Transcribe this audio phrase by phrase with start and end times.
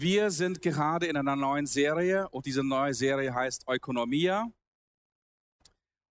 [0.00, 4.48] Wir sind gerade in einer neuen Serie und diese neue Serie heißt Ökonomia.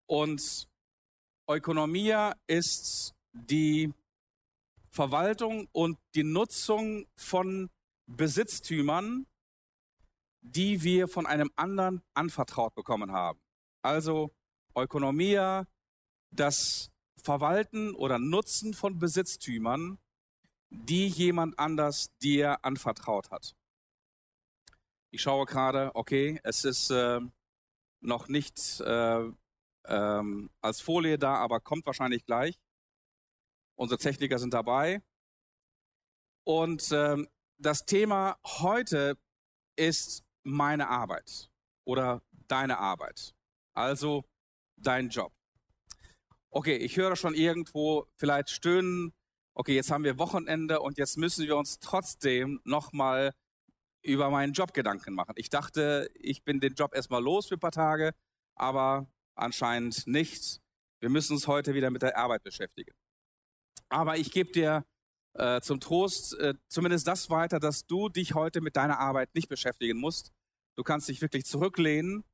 [0.06, 0.66] Und
[1.46, 3.92] Ökonomia ist die
[4.88, 7.68] Verwaltung und die Nutzung von
[8.06, 9.26] Besitztümern,
[10.40, 13.38] die wir von einem anderen anvertraut bekommen haben.
[13.82, 14.30] Also
[14.74, 15.66] Ökonomia,
[16.30, 16.90] das
[17.22, 19.98] Verwalten oder Nutzen von Besitztümern,
[20.70, 23.54] die jemand anders dir anvertraut hat.
[25.14, 27.20] Ich schaue gerade, okay, es ist äh,
[28.00, 29.30] noch nicht äh,
[29.84, 32.58] ähm, als Folie da, aber kommt wahrscheinlich gleich.
[33.76, 35.02] Unsere Techniker sind dabei.
[36.42, 37.28] Und ähm,
[37.58, 39.16] das Thema heute
[39.76, 41.48] ist meine Arbeit
[41.84, 43.36] oder deine Arbeit.
[43.72, 44.24] Also
[44.74, 45.32] dein Job.
[46.50, 49.12] Okay, ich höre schon irgendwo vielleicht stöhnen.
[49.54, 53.32] Okay, jetzt haben wir Wochenende und jetzt müssen wir uns trotzdem nochmal
[54.04, 55.34] über meinen Job Gedanken machen.
[55.36, 58.14] Ich dachte, ich bin den Job erstmal los für ein paar Tage,
[58.54, 60.60] aber anscheinend nicht.
[61.00, 62.92] Wir müssen uns heute wieder mit der Arbeit beschäftigen.
[63.88, 64.84] Aber ich gebe dir
[65.34, 69.48] äh, zum Trost äh, zumindest das weiter, dass du dich heute mit deiner Arbeit nicht
[69.48, 70.32] beschäftigen musst.
[70.76, 72.24] Du kannst dich wirklich zurücklehnen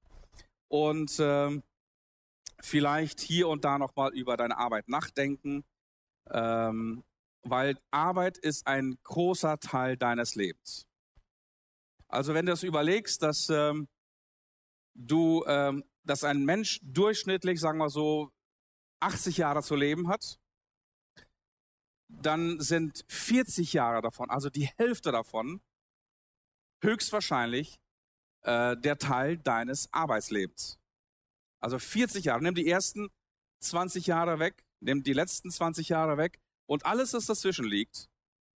[0.68, 1.60] und äh,
[2.60, 5.64] vielleicht hier und da nochmal über deine Arbeit nachdenken,
[6.30, 7.04] ähm,
[7.42, 10.89] weil Arbeit ist ein großer Teil deines Lebens.
[12.10, 13.88] Also wenn du das überlegst, dass ähm,
[14.94, 18.32] du, ähm, dass ein Mensch durchschnittlich, sagen wir so,
[19.00, 20.38] 80 Jahre zu leben hat,
[22.08, 25.60] dann sind 40 Jahre davon, also die Hälfte davon,
[26.82, 27.78] höchstwahrscheinlich
[28.42, 30.78] äh, der Teil deines Arbeitslebens.
[31.60, 32.42] Also 40 Jahre.
[32.42, 33.08] Nimm die ersten
[33.60, 38.08] 20 Jahre weg, nimm die letzten 20 Jahre weg und alles, was dazwischen liegt,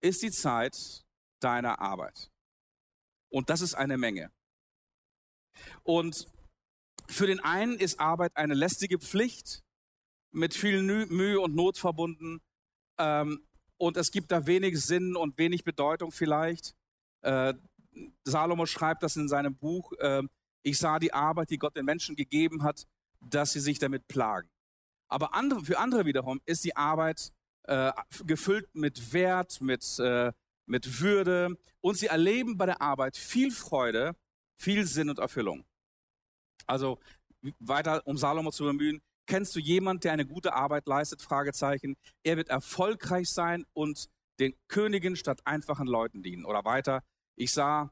[0.02, 1.04] ist die Zeit
[1.40, 2.31] deiner Arbeit.
[3.32, 4.32] Und das ist eine Menge.
[5.84, 6.28] Und
[7.08, 9.64] für den einen ist Arbeit eine lästige Pflicht,
[10.32, 12.42] mit viel Mühe und Not verbunden.
[12.98, 13.46] Ähm,
[13.78, 16.74] und es gibt da wenig Sinn und wenig Bedeutung vielleicht.
[17.22, 17.54] Äh,
[18.24, 19.92] Salomo schreibt das in seinem Buch.
[20.00, 20.24] Äh,
[20.64, 22.86] ich sah die Arbeit, die Gott den Menschen gegeben hat,
[23.20, 24.50] dass sie sich damit plagen.
[25.10, 27.34] Aber andere, für andere wiederum ist die Arbeit
[27.64, 27.92] äh,
[28.26, 30.32] gefüllt mit Wert, mit äh,
[30.72, 34.16] mit Würde und sie erleben bei der Arbeit viel Freude,
[34.58, 35.66] viel Sinn und Erfüllung.
[36.66, 37.00] Also
[37.60, 41.22] weiter, um Salomo zu bemühen, kennst du jemand, der eine gute Arbeit leistet?
[41.22, 41.98] Fragezeichen.
[42.24, 44.08] Er wird erfolgreich sein und
[44.40, 46.46] den Königen statt einfachen Leuten dienen.
[46.46, 47.04] Oder weiter,
[47.36, 47.92] ich sah,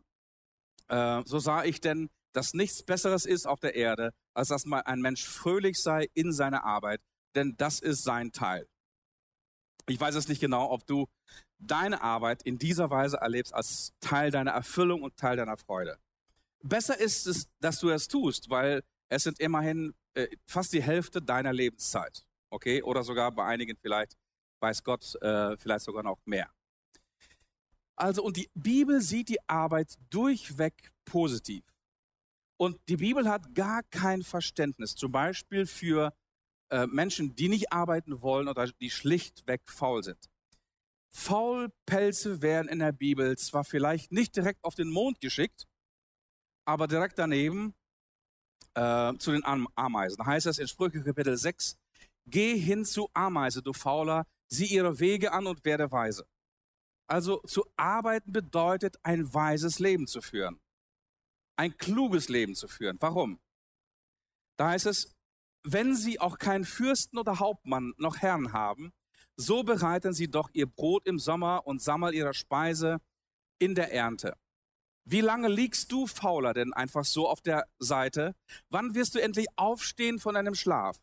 [0.88, 4.81] äh, so sah ich denn, dass nichts Besseres ist auf der Erde, als dass mal
[4.81, 7.01] ein Mensch fröhlich sei in seiner Arbeit,
[7.35, 8.67] denn das ist sein Teil.
[9.88, 11.07] Ich weiß es nicht genau, ob du
[11.59, 15.97] deine Arbeit in dieser Weise erlebst als Teil deiner Erfüllung und Teil deiner Freude.
[16.62, 21.22] Besser ist es, dass du es tust, weil es sind immerhin äh, fast die Hälfte
[21.22, 22.25] deiner Lebenszeit.
[22.50, 22.81] Okay?
[22.81, 24.18] Oder sogar bei einigen vielleicht,
[24.59, 26.50] weiß Gott, äh, vielleicht sogar noch mehr.
[27.96, 31.64] Also, und die Bibel sieht die Arbeit durchweg positiv.
[32.58, 36.14] Und die Bibel hat gar kein Verständnis, zum Beispiel für
[36.70, 40.30] äh, Menschen, die nicht arbeiten wollen oder die schlichtweg faul sind.
[41.12, 45.68] Faulpelze werden in der Bibel zwar vielleicht nicht direkt auf den Mond geschickt,
[46.66, 47.74] aber direkt daneben
[48.75, 50.18] äh, zu den Ameisen.
[50.18, 51.78] Da heißt es in Sprüche Kapitel 6,
[52.28, 56.28] Geh hin zu Ameise, du Fauler, sieh ihre Wege an und werde weise.
[57.08, 60.59] Also zu arbeiten bedeutet, ein weises Leben zu führen.
[61.56, 62.97] Ein kluges Leben zu führen.
[63.00, 63.40] Warum?
[64.58, 65.16] Da heißt es,
[65.64, 68.94] wenn sie auch keinen Fürsten oder Hauptmann noch Herrn haben,
[69.39, 73.00] so bereiten sie doch ihr Brot im Sommer und sammeln ihre Speise
[73.57, 74.35] in der Ernte.
[75.05, 78.35] Wie lange liegst du fauler denn einfach so auf der Seite?
[78.69, 80.97] Wann wirst du endlich aufstehen von deinem Schlaf?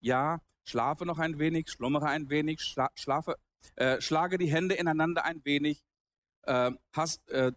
[0.00, 3.36] Ja, schlafe noch ein wenig, schlummere ein wenig, schla schlafe,
[3.76, 5.84] äh, schlage die Hände ineinander ein wenig,
[6.44, 7.52] äh, hast, äh,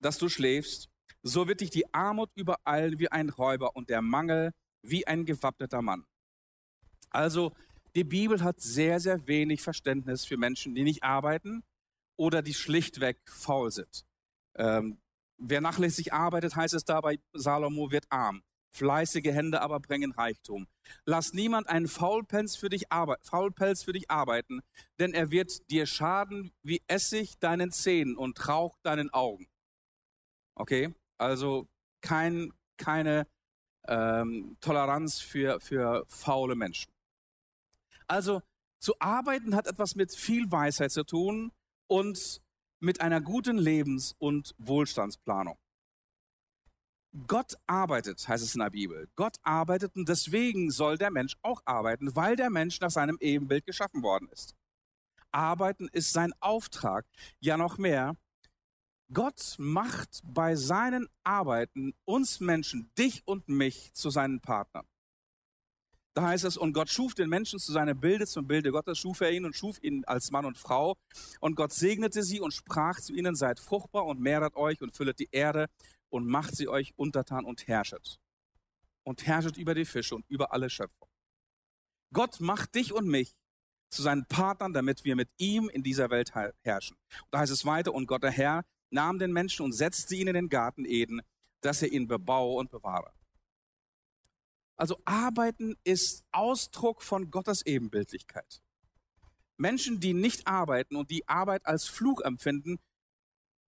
[0.00, 0.90] dass du schläfst.
[1.22, 4.52] So wird dich die Armut überall wie ein Räuber und der Mangel
[4.82, 6.04] wie ein gewappneter Mann.
[7.10, 7.52] Also
[7.96, 11.64] die Bibel hat sehr, sehr wenig Verständnis für Menschen, die nicht arbeiten
[12.16, 14.06] oder die schlichtweg faul sind.
[14.54, 14.98] Ähm,
[15.38, 18.42] wer nachlässig arbeitet, heißt es dabei, Salomo wird arm.
[18.68, 20.66] Fleißige Hände aber bringen Reichtum.
[21.06, 22.84] Lass niemand einen Faulpelz für dich,
[23.22, 24.60] Faulpelz für dich arbeiten,
[24.98, 29.48] denn er wird dir schaden wie Essig deinen Zähnen und Rauch deinen Augen.
[30.54, 30.94] Okay?
[31.16, 31.66] Also
[32.02, 33.26] kein, keine
[33.88, 36.95] ähm, Toleranz für, für faule Menschen.
[38.08, 38.42] Also
[38.78, 41.52] zu arbeiten hat etwas mit viel Weisheit zu tun
[41.88, 42.40] und
[42.80, 45.58] mit einer guten Lebens- und Wohlstandsplanung.
[47.26, 49.08] Gott arbeitet, heißt es in der Bibel.
[49.16, 53.64] Gott arbeitet und deswegen soll der Mensch auch arbeiten, weil der Mensch nach seinem Ebenbild
[53.64, 54.54] geschaffen worden ist.
[55.30, 57.06] Arbeiten ist sein Auftrag.
[57.40, 58.16] Ja, noch mehr.
[59.12, 64.86] Gott macht bei seinen Arbeiten uns Menschen, dich und mich, zu seinen Partnern.
[66.16, 69.20] Da heißt es, und Gott schuf den Menschen zu seinem Bilde, zum Bilde Gottes schuf
[69.20, 70.96] er ihn und schuf ihn als Mann und Frau.
[71.40, 75.18] Und Gott segnete sie und sprach zu ihnen, seid fruchtbar und mehret euch und füllet
[75.18, 75.66] die Erde
[76.08, 78.18] und macht sie euch untertan und herrschet.
[79.04, 81.06] Und herrschet über die Fische und über alle Schöpfung.
[82.14, 83.36] Gott macht dich und mich
[83.90, 86.32] zu seinen Partnern, damit wir mit ihm in dieser Welt
[86.62, 86.96] herrschen.
[87.24, 90.28] Und da heißt es weiter, und Gott der Herr nahm den Menschen und setzte ihn
[90.28, 91.20] in den Garten Eden,
[91.60, 93.12] dass er ihn bebaue und bewahre.
[94.76, 98.62] Also arbeiten ist Ausdruck von Gottes Ebenbildlichkeit.
[99.56, 102.78] Menschen, die nicht arbeiten und die Arbeit als Fluch empfinden,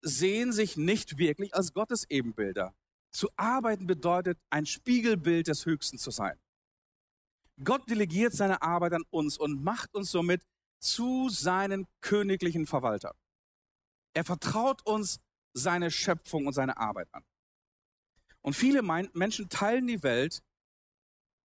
[0.03, 2.75] sehen sich nicht wirklich als Gottes Ebenbilder.
[3.11, 6.39] Zu arbeiten bedeutet, ein Spiegelbild des Höchsten zu sein.
[7.65, 10.43] Gott delegiert seine Arbeit an uns und macht uns somit
[10.79, 13.17] zu seinen königlichen Verwaltern.
[14.15, 15.21] Er vertraut uns
[15.55, 17.25] seine Schöpfung und seine Arbeit an.
[18.43, 20.43] Und viele Menschen teilen die Welt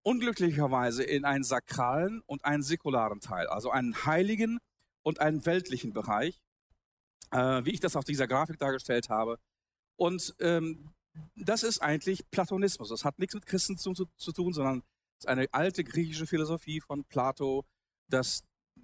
[0.03, 4.59] unglücklicherweise in einen sakralen und einen säkularen Teil, also einen heiligen
[5.03, 6.41] und einen weltlichen Bereich
[7.31, 9.39] äh, wie ich das auf dieser Grafik dargestellt habe.
[9.97, 10.91] Und ähm,
[11.37, 12.89] das ist eigentlich Platonismus.
[12.89, 14.83] Das hat nichts mit Christentum zu, zu tun, sondern
[15.19, 17.65] es ist eine alte griechische Philosophie von Plato,
[18.09, 18.43] dass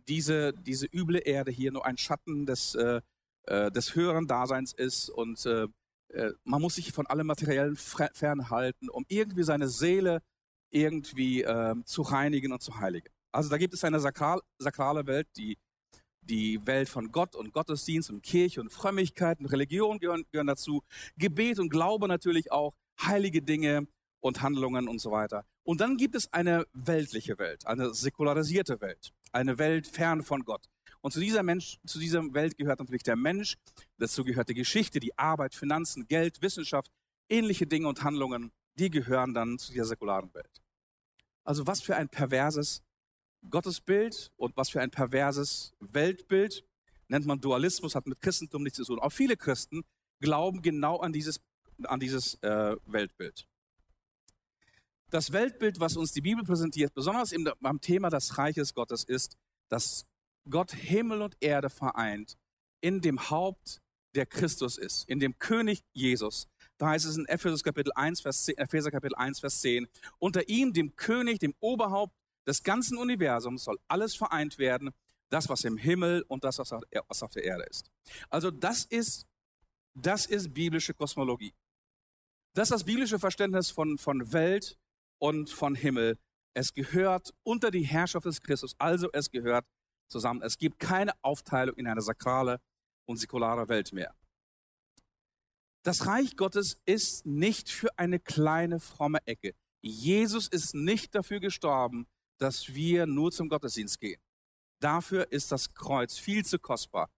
[0.09, 3.01] diese, diese üble Erde hier nur ein Schatten des, äh,
[3.45, 5.67] äh des höheren Daseins ist und äh,
[6.11, 10.23] äh, man muss sich von allem Materiellen fernhalten, um irgendwie seine Seele
[10.77, 13.09] irgendwie äh, zu reinigen und zu heiligen.
[13.33, 15.59] Also da gibt es eine sakral, sakrale Welt, die
[16.23, 20.83] die Welt von Gott und Gottesdienst und Kirche und Frömmigkeit und Religion gehören, gehören dazu.
[21.17, 23.87] Gebet und Glaube natürlich auch, heilige Dinge
[24.21, 25.45] und Handlungen und so weiter.
[25.63, 30.67] Und dann gibt es eine weltliche Welt, eine säkularisierte Welt, eine Welt fern von Gott.
[31.01, 33.57] Und zu dieser, Mensch, zu dieser Welt gehört natürlich der Mensch,
[33.99, 36.91] dazu gehört die Geschichte, die Arbeit, Finanzen, Geld, Wissenschaft,
[37.29, 40.63] ähnliche Dinge und Handlungen, die gehören dann zu dieser säkularen Welt.
[41.47, 42.83] Also was für ein perverses
[43.49, 46.65] Gottesbild und was für ein perverses Weltbild,
[47.07, 48.99] nennt man Dualismus, hat mit Christentum nichts zu tun.
[48.99, 49.85] Auch viele Christen
[50.21, 51.41] glauben genau an dieses,
[51.85, 53.47] an dieses äh, Weltbild.
[55.11, 59.37] Das Weltbild, was uns die Bibel präsentiert, besonders im, beim Thema des Reiches Gottes, ist,
[59.69, 60.05] dass
[60.51, 62.37] Gott Himmel und Erde vereint
[62.81, 63.81] in dem Haupt,
[64.17, 66.49] der Christus ist, in dem König Jesus.
[66.79, 69.89] Da heißt es in Epheser Kapitel 1, Vers 10, Epheser Kapitel 1, Vers 10,
[70.19, 72.15] unter ihm, dem König, dem Oberhaupt
[72.47, 74.91] des ganzen Universums soll alles vereint werden,
[75.31, 76.73] das, was im Himmel und das, was
[77.23, 77.91] auf der Erde ist.
[78.31, 79.27] Also das ist,
[79.95, 81.55] das ist biblische Kosmologie.
[82.55, 84.79] Das ist das biblische Verständnis von, von Welt
[85.19, 86.19] und von Himmel.
[86.55, 89.67] Es gehört unter die Herrschaft des Christus, also es gehört
[90.09, 90.43] zusammen.
[90.43, 92.61] Es gibt keine Aufteilung in eine sakrale
[93.07, 94.15] und säkulare Welt mehr.
[95.87, 99.55] Das Reich Gottes ist nicht für eine kleine fromme Ecke.
[99.83, 104.21] Jesus ist nicht dafür gestorben, dass wir nur zum Gottesdienst gehen.
[104.81, 107.09] Dafür ist das Kreuz viel zu kostbar.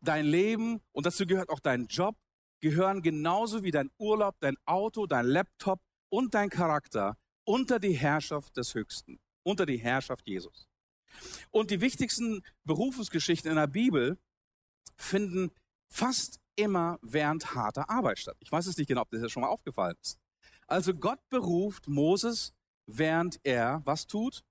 [0.00, 2.16] Dein Leben, und dazu gehört auch dein Job,
[2.60, 8.56] gehören genauso wie dein Urlaub, dein Auto, dein Laptop und dein Charakter unter die Herrschaft
[8.56, 10.68] des Höchsten, unter die Herrschaft Jesus.
[11.50, 14.18] Und die wichtigsten Berufungsgeschichten in der Bibel
[14.96, 15.50] finden
[15.88, 18.36] fast immer während harter Arbeit statt.
[18.40, 20.18] Ich weiß es nicht genau, ob das schon mal aufgefallen ist.
[20.66, 22.52] Also Gott beruft Moses
[22.88, 24.42] während er was tut?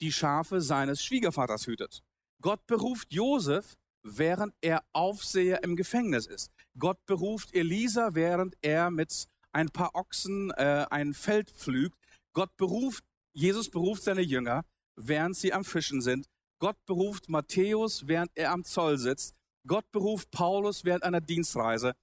[0.00, 2.02] Die Schafe seines Schwiegervaters hütet.
[2.40, 6.52] Gott beruft Josef, während er Aufseher im Gefängnis ist.
[6.78, 11.98] Gott beruft Elisa, während er mit ein paar Ochsen äh, ein Feld pflügt.
[12.32, 16.28] Gott beruft, Jesus beruft seine Jünger, während sie am Fischen sind.
[16.60, 19.34] Gott beruft Matthäus, während er am Zoll sitzt.
[19.66, 21.94] Gott beruft Paulus während einer Dienstreise.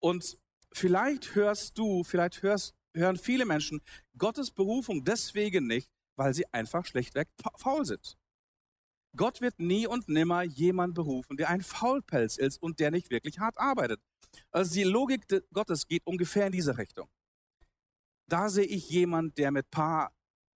[0.00, 0.38] Und
[0.72, 3.80] vielleicht hörst du, vielleicht hörst hören viele Menschen
[4.16, 8.18] Gottes Berufung deswegen nicht, weil sie einfach schlechtweg faul sind.
[9.16, 13.38] Gott wird nie und nimmer jemand berufen, der ein Faulpelz ist und der nicht wirklich
[13.38, 14.00] hart arbeitet.
[14.50, 17.08] Also die Logik Gottes geht ungefähr in diese Richtung.
[18.28, 20.12] Da sehe ich jemand, der mit paar,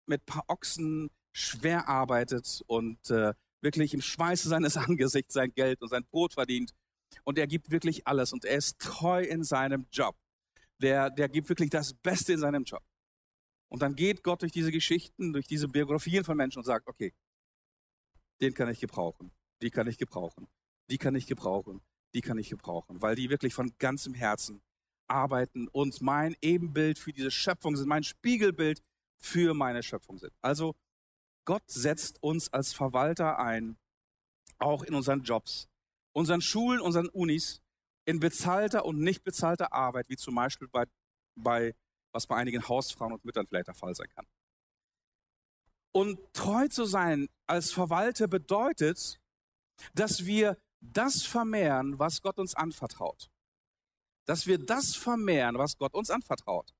[0.06, 5.89] mit paar Ochsen schwer arbeitet und äh, wirklich im Schweiße seines Angesichts sein Geld und
[5.89, 6.72] sein Brot verdient.
[7.24, 10.15] Und er gibt wirklich alles und er ist treu in seinem Job
[10.82, 12.84] der, der gibt wirklich das Beste in seinem Job.
[13.70, 17.13] Und dann geht Gott durch diese Geschichten, durch diese Biografien von Menschen und sagt, okay,
[18.41, 20.48] den kann ich gebrauchen, die kann ich gebrauchen,
[20.89, 21.82] die kann ich gebrauchen,
[22.13, 24.62] die kann ich gebrauchen, weil die wirklich von ganzem Herzen
[25.08, 28.82] arbeiten und mein Ebenbild für diese Schöpfung sind, mein Spiegelbild
[29.18, 30.34] für meine Schöpfung sind.
[30.41, 30.75] Also
[31.46, 33.78] Gott setzt uns als Verwalter ein,
[34.60, 35.68] auch in unseren Jobs,
[36.14, 37.62] unseren Schulen, unseren Unis,
[38.06, 40.86] in bezahlter und nicht bezahlter Arbeit, wie zum Beispiel bei,
[41.36, 41.76] bei
[42.12, 44.28] was bei einigen Hausfrauen und Müttern vielleicht der Fall sein kann.
[45.94, 49.20] Und treu zu sein als Verwalter bedeutet,
[49.94, 53.30] dass wir das vermehren, was Gott uns anvertraut.
[54.26, 56.74] Dass wir das vermehren, was Gott uns anvertraut.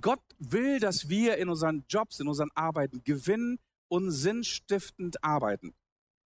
[0.00, 5.74] Gott will, dass wir in unseren Jobs, in unseren Arbeiten gewinnen und sinnstiftend arbeiten.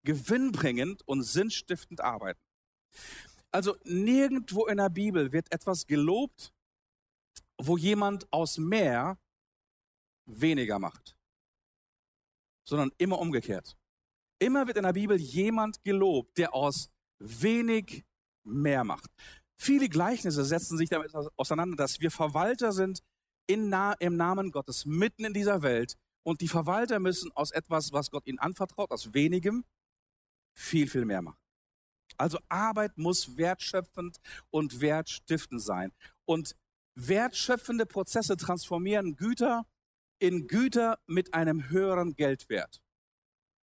[0.03, 2.39] Gewinnbringend und sinnstiftend arbeiten.
[3.51, 6.53] Also nirgendwo in der Bibel wird etwas gelobt,
[7.57, 9.17] wo jemand aus mehr
[10.25, 11.17] weniger macht,
[12.63, 13.75] sondern immer umgekehrt.
[14.39, 18.05] Immer wird in der Bibel jemand gelobt, der aus wenig
[18.43, 19.09] mehr macht.
[19.57, 23.01] Viele Gleichnisse setzen sich damit auseinander, dass wir Verwalter sind
[23.57, 28.11] Na im Namen Gottes mitten in dieser Welt und die Verwalter müssen aus etwas, was
[28.11, 29.65] Gott ihnen anvertraut, aus wenigem,
[30.53, 31.39] viel, viel mehr machen.
[32.17, 34.17] Also Arbeit muss wertschöpfend
[34.51, 35.91] und wertstiftend sein.
[36.25, 36.55] Und
[36.95, 39.65] wertschöpfende Prozesse transformieren Güter
[40.19, 42.81] in Güter mit einem höheren Geldwert.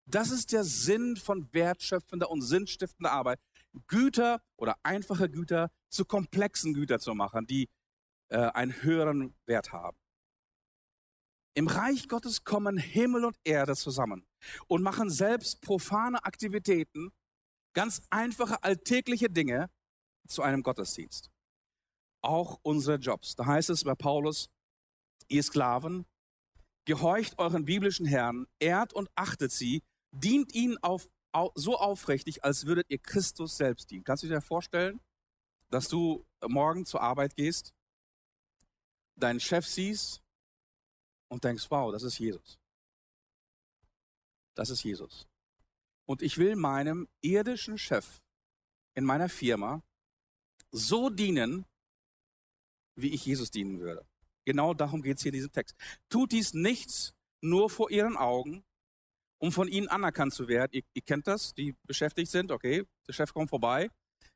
[0.05, 3.39] Das ist der Sinn von wertschöpfender und sinnstiftender Arbeit.
[3.87, 7.69] Güter oder einfache Güter zu komplexen Gütern zu machen, die
[8.33, 9.95] äh, einen höheren Wert haben.
[11.55, 14.25] Im Reich Gottes kommen Himmel und Erde zusammen
[14.67, 17.11] und machen selbst profane Aktivitäten,
[17.75, 19.69] ganz einfache alltägliche Dinge
[20.27, 21.29] zu einem Gottesdienst.
[22.23, 23.35] Auch unsere Jobs.
[23.35, 24.49] Da heißt es bei Paulus,
[25.27, 26.05] ihr Sklaven,
[26.85, 31.07] gehorcht euren biblischen Herren, ehrt und achtet sie, dient ihnen auf,
[31.53, 34.03] so aufrichtig, als würdet ihr Christus selbst dienen.
[34.03, 34.99] Kannst du dir vorstellen,
[35.69, 37.73] dass du morgen zur Arbeit gehst,
[39.15, 40.21] deinen Chef siehst
[41.29, 42.59] und denkst, wow, das ist Jesus.
[44.55, 45.27] Das ist Jesus.
[46.05, 48.21] Und ich will meinem irdischen Chef
[48.93, 49.81] in meiner Firma
[50.71, 51.65] so dienen,
[52.95, 54.05] wie ich Jesus dienen würde.
[54.45, 55.75] Genau darum geht es hier in diesem Text.
[56.09, 58.63] Tut dies nicht nur vor ihren Augen,
[59.39, 60.71] um von ihnen anerkannt zu werden.
[60.73, 63.89] Ihr, ihr, kennt das, die beschäftigt sind, okay, der Chef kommt vorbei,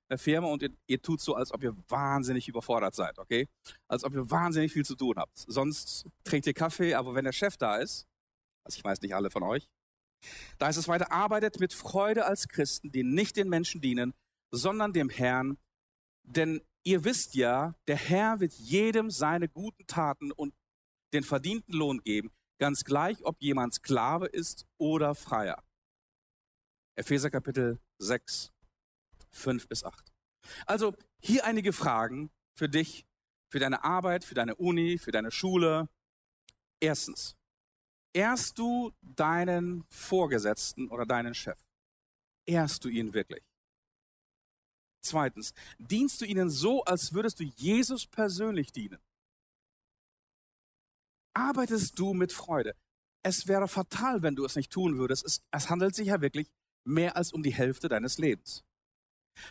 [0.09, 3.47] der Firma und ihr, ihr, tut so, als ob ihr wahnsinnig überfordert seid, okay?
[3.87, 5.37] Als ob ihr wahnsinnig viel zu tun habt.
[5.47, 8.07] Sonst trinkt ihr Kaffee, aber wenn der Chef da ist,
[8.63, 9.69] also ich weiß nicht alle von euch,
[10.57, 14.13] da ist es weiter, arbeitet mit Freude als Christen, die nicht den Menschen dienen,
[14.51, 15.57] sondern dem Herrn.
[16.23, 20.53] Denn ihr wisst ja, der Herr wird jedem seine guten Taten und
[21.13, 25.63] den verdienten Lohn geben ganz gleich, ob jemand Sklave ist oder Freier.
[26.95, 28.51] Epheser Kapitel 6,
[29.37, 30.11] 5 bis 8.
[30.65, 33.05] Also hier einige Fragen für dich,
[33.49, 35.89] für deine Arbeit, für deine Uni, für deine Schule.
[36.79, 37.35] Erstens,
[38.13, 41.59] ehrst du deinen Vorgesetzten oder deinen Chef?
[42.45, 43.43] Ehrst du ihn wirklich?
[45.01, 48.99] Zweitens, dienst du ihnen so, als würdest du Jesus persönlich dienen?
[51.37, 52.75] arbeitest du mit Freude.
[53.23, 55.23] Es wäre fatal, wenn du es nicht tun würdest.
[55.25, 56.49] Es, es handelt sich ja wirklich
[56.83, 58.63] mehr als um die Hälfte deines Lebens.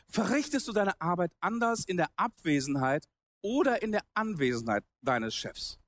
[0.09, 3.07] Verrichtest du deine Arbeit anders in der Abwesenheit
[3.43, 5.79] oder in der Anwesenheit deines Chefs?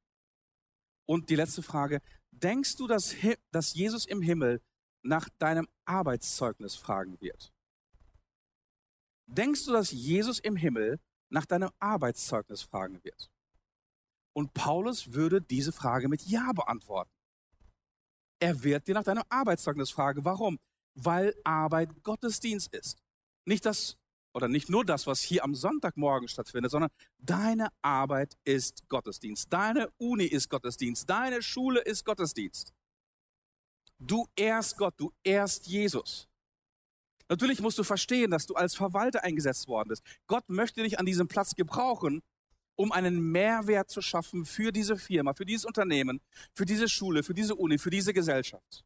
[1.07, 2.01] Und die letzte Frage,
[2.31, 3.15] denkst du, dass,
[3.51, 4.61] dass Jesus im Himmel
[5.03, 7.53] nach deinem Arbeitszeugnis fragen wird?
[9.27, 11.01] Denkst du, dass Jesus im Himmel
[11.31, 13.31] nach deinem Arbeitszeugnis fragen wird?
[14.35, 17.11] Und Paulus würde diese Frage mit Ja beantworten.
[18.41, 20.25] Er wird dir nach deinem Arbeitszeugnis fragen.
[20.25, 20.59] Warum?
[20.95, 23.03] Weil Arbeit Gottesdienst ist.
[23.49, 23.97] Nicht das,
[24.35, 29.51] oder nicht nur das, was hier am Sonntagmorgen stattfindet, sondern deine Arbeit ist Gottesdienst.
[29.51, 31.09] Deine Uni ist Gottesdienst.
[31.09, 32.75] Deine Schule ist Gottesdienst.
[33.99, 36.29] Du ehrst Gott, du ehrst Jesus.
[37.31, 40.03] Natürlich musst du verstehen, dass du als Verwalter eingesetzt worden bist.
[40.27, 42.23] Gott möchte dich an diesem Platz gebrauchen,
[42.77, 46.21] um einen Mehrwert zu schaffen für diese Firma, für dieses Unternehmen,
[46.53, 48.85] für diese Schule, für diese Uni, für diese Gesellschaft.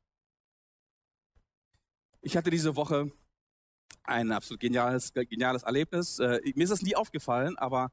[2.20, 3.10] Ich hatte diese Woche
[4.02, 6.18] ein absolut geniales, geniales Erlebnis.
[6.18, 7.90] Äh, mir ist das nie aufgefallen, aber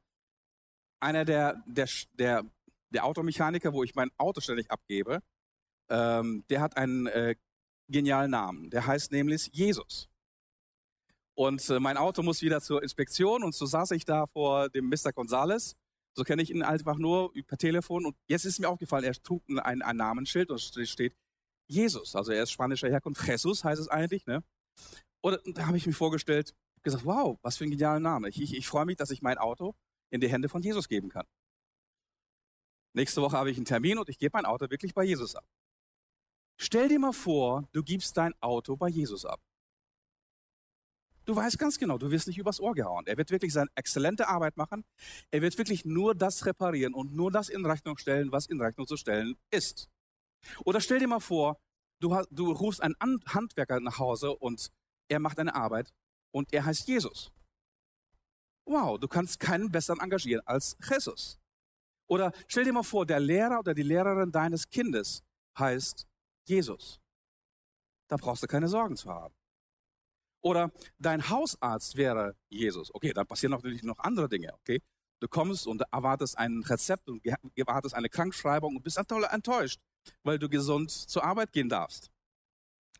[1.00, 2.44] einer der, der, der,
[2.90, 5.20] der Automechaniker, wo ich mein Auto ständig abgebe,
[5.88, 7.36] ähm, der hat einen äh,
[7.88, 8.70] genialen Namen.
[8.70, 10.08] Der heißt nämlich Jesus.
[11.34, 14.88] Und äh, mein Auto muss wieder zur Inspektion und so saß ich da vor dem
[14.88, 15.12] Mr.
[15.12, 15.76] Gonzales
[16.14, 18.06] so kenne ich ihn einfach nur per Telefon.
[18.06, 21.14] Und jetzt ist mir aufgefallen, er trug ein, ein Namensschild und es steht
[21.66, 22.16] Jesus.
[22.16, 23.26] Also er ist spanischer Herkunft.
[23.26, 24.26] Jesus heißt es eigentlich.
[24.26, 24.42] Ne?
[25.22, 28.28] Und da habe ich mir vorgestellt, gesagt, wow, was für ein genialer Name.
[28.28, 29.74] Ich, ich, ich freue mich, dass ich mein Auto
[30.10, 31.26] in die Hände von Jesus geben kann.
[32.92, 35.44] Nächste Woche habe ich einen Termin und ich gebe mein Auto wirklich bei Jesus ab.
[36.56, 39.40] Stell dir mal vor, du gibst dein Auto bei Jesus ab.
[41.24, 43.06] Du weißt ganz genau, du wirst nicht übers Ohr gehauen.
[43.06, 44.84] Er wird wirklich seine exzellente Arbeit machen.
[45.30, 48.86] Er wird wirklich nur das reparieren und nur das in Rechnung stellen, was in Rechnung
[48.86, 49.88] zu stellen ist.
[50.64, 51.60] Oder stell dir mal vor,
[52.00, 54.72] du, du rufst einen Handwerker nach Hause und
[55.10, 55.92] er macht eine Arbeit
[56.32, 57.32] und er heißt Jesus.
[58.64, 61.38] Wow, du kannst keinen besseren engagieren als Jesus.
[62.08, 65.22] Oder stell dir mal vor, der Lehrer oder die Lehrerin deines Kindes
[65.58, 66.06] heißt
[66.46, 67.00] Jesus.
[68.08, 69.34] Da brauchst du keine Sorgen zu haben.
[70.42, 72.94] Oder dein Hausarzt wäre Jesus.
[72.94, 74.80] Okay, dann passieren natürlich noch andere Dinge, okay?
[75.20, 77.24] Du kommst und erwartest ein Rezept und
[77.54, 79.80] erwartest eine Krankschreibung und bist enttäuscht,
[80.22, 82.10] weil du gesund zur Arbeit gehen darfst.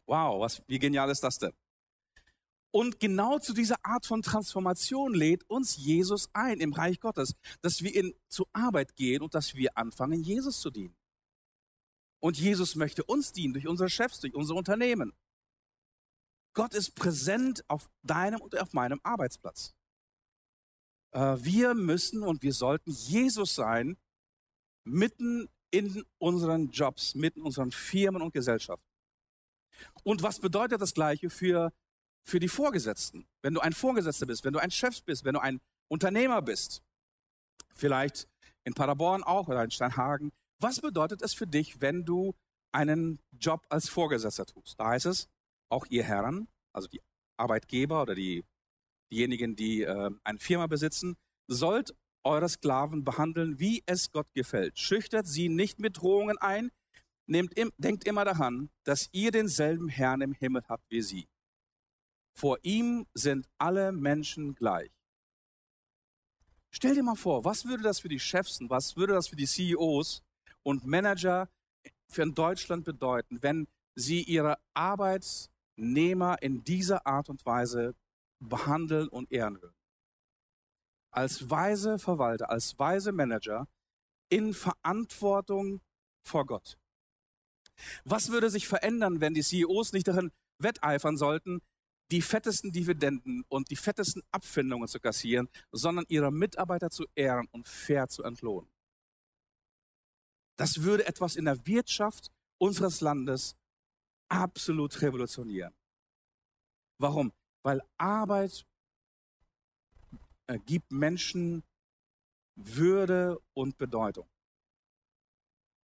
[0.06, 1.52] Wow, was, wie genial ist das denn?
[2.72, 7.82] Und genau zu dieser Art von Transformation lädt uns Jesus ein im Reich Gottes, dass
[7.82, 10.96] wir in, zur Arbeit gehen und dass wir anfangen, Jesus zu dienen.
[12.20, 15.12] Und Jesus möchte uns dienen durch unsere Chefs, durch unsere Unternehmen.
[16.52, 19.74] Gott ist präsent auf deinem und auf meinem Arbeitsplatz.
[21.12, 23.96] Äh, wir müssen und wir sollten Jesus sein,
[24.84, 28.86] mitten in unseren Jobs, mitten in unseren Firmen und Gesellschaften.
[30.02, 31.72] Und was bedeutet das Gleiche für,
[32.24, 33.26] für die Vorgesetzten?
[33.42, 36.82] Wenn du ein Vorgesetzter bist, wenn du ein Chef bist, wenn du ein Unternehmer bist,
[37.74, 38.28] vielleicht
[38.64, 42.34] in Paderborn auch oder in Steinhagen, was bedeutet es für dich, wenn du
[42.72, 44.78] einen Job als Vorgesetzter tust?
[44.78, 45.28] Da heißt es,
[45.70, 47.00] auch ihr Herren, also die
[47.36, 48.44] Arbeitgeber oder die,
[49.10, 51.16] diejenigen, die äh, eine Firma besitzen,
[51.48, 54.78] sollt eure Sklaven behandeln, wie es Gott gefällt.
[54.78, 56.70] Schüchtert sie nicht mit Drohungen ein,
[57.26, 61.28] nehmt im, denkt immer daran, dass ihr denselben Herrn im Himmel habt wie sie.
[62.32, 64.90] Vor ihm sind alle Menschen gleich.
[66.70, 69.37] Stell dir mal vor, was würde das für die Chefs und was würde das für
[69.37, 70.23] die CEOs
[70.62, 71.49] und Manager
[72.08, 77.95] für Deutschland bedeuten, wenn sie ihre Arbeitnehmer in dieser Art und Weise
[78.38, 79.76] behandeln und ehren würden?
[81.10, 83.66] Als weise Verwalter, als weise Manager
[84.28, 85.80] in Verantwortung
[86.23, 86.78] vor Gott.
[88.04, 91.62] Was würde sich verändern, wenn die CEOs nicht darin wetteifern sollten,
[92.10, 97.68] die fettesten Dividenden und die fettesten Abfindungen zu kassieren, sondern ihre Mitarbeiter zu ehren und
[97.68, 98.70] fair zu entlohnen?
[100.56, 103.56] Das würde etwas in der Wirtschaft unseres Landes
[104.28, 105.75] absolut revolutionieren.
[106.99, 107.32] Warum?
[107.62, 108.66] Weil Arbeit
[110.46, 111.62] äh, gibt Menschen
[112.56, 114.28] Würde und Bedeutung.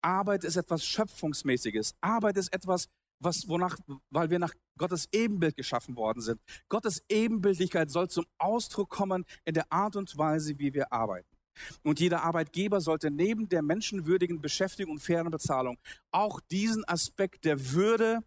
[0.03, 1.95] Arbeit ist etwas Schöpfungsmäßiges.
[2.01, 3.77] Arbeit ist etwas, was, wonach,
[4.11, 6.41] weil wir nach Gottes Ebenbild geschaffen worden sind.
[6.69, 11.29] Gottes Ebenbildlichkeit soll zum Ausdruck kommen in der Art und Weise, wie wir arbeiten.
[11.83, 15.79] Und jeder Arbeitgeber sollte neben der menschenwürdigen Beschäftigung und fairen Bezahlung
[16.11, 18.25] auch diesen Aspekt der Würde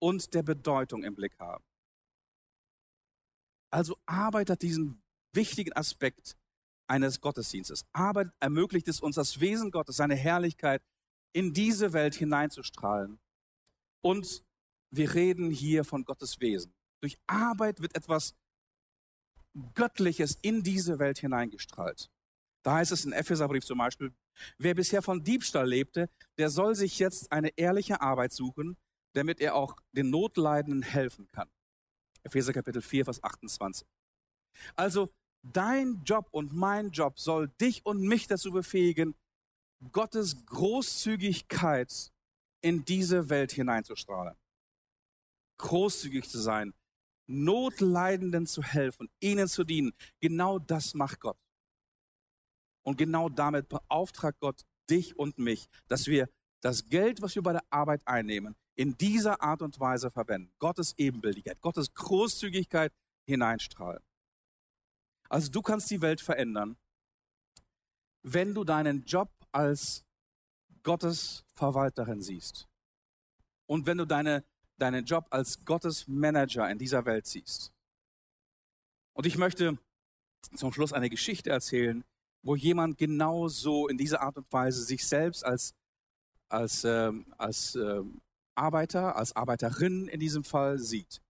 [0.00, 1.64] und der Bedeutung im Blick haben.
[3.70, 6.36] Also Arbeit hat diesen wichtigen Aspekt
[6.86, 7.84] eines Gottesdienstes.
[7.92, 10.82] Arbeit ermöglicht es uns, das Wesen Gottes, seine Herrlichkeit
[11.32, 13.18] in diese Welt hineinzustrahlen.
[14.04, 14.44] Und
[14.90, 16.74] wir reden hier von Gottes Wesen.
[17.00, 18.36] Durch Arbeit wird etwas
[19.74, 22.10] Göttliches in diese Welt hineingestrahlt.
[22.62, 24.14] Da heißt es in Epheserbrief zum Beispiel,
[24.58, 28.76] wer bisher von Diebstahl lebte, der soll sich jetzt eine ehrliche Arbeit suchen,
[29.14, 31.48] damit er auch den Notleidenden helfen kann.
[32.24, 33.86] Epheser Kapitel 4, Vers 28.
[34.76, 39.14] Also dein Job und mein Job soll dich und mich dazu befähigen,
[39.92, 42.13] Gottes Großzügigkeit
[42.64, 44.34] in diese Welt hineinzustrahlen.
[45.58, 46.72] Großzügig zu sein,
[47.26, 49.92] Notleidenden zu helfen, ihnen zu dienen.
[50.20, 51.38] Genau das macht Gott.
[52.82, 56.28] Und genau damit beauftragt Gott dich und mich, dass wir
[56.62, 60.50] das Geld, was wir bei der Arbeit einnehmen, in dieser Art und Weise verwenden.
[60.58, 62.92] Gottes Ebenbildigkeit, Gottes Großzügigkeit
[63.26, 64.02] hineinstrahlen.
[65.28, 66.78] Also du kannst die Welt verändern,
[68.22, 70.04] wenn du deinen Job als
[70.84, 72.68] Gottes Verwalterin siehst.
[73.66, 74.44] Und wenn du deine,
[74.78, 77.72] deinen Job als Gottes Manager in dieser Welt siehst.
[79.14, 79.78] Und ich möchte
[80.54, 82.04] zum Schluss eine Geschichte erzählen,
[82.42, 85.74] wo jemand genau so in dieser Art und Weise sich selbst als,
[86.48, 88.20] als, ähm, als ähm,
[88.54, 91.22] Arbeiter, als Arbeiterin in diesem Fall sieht.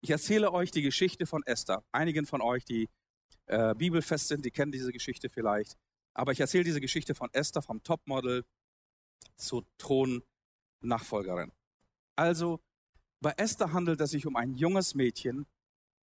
[0.00, 1.84] Ich erzähle euch die Geschichte von Esther.
[1.92, 2.88] Einigen von euch, die
[3.46, 5.76] äh, bibelfest sind, die kennen diese Geschichte vielleicht.
[6.14, 8.44] Aber ich erzähle diese Geschichte von Esther, vom Topmodel
[9.36, 11.52] zur Thronnachfolgerin.
[12.16, 12.60] Also,
[13.20, 15.46] bei Esther handelt es sich um ein junges Mädchen,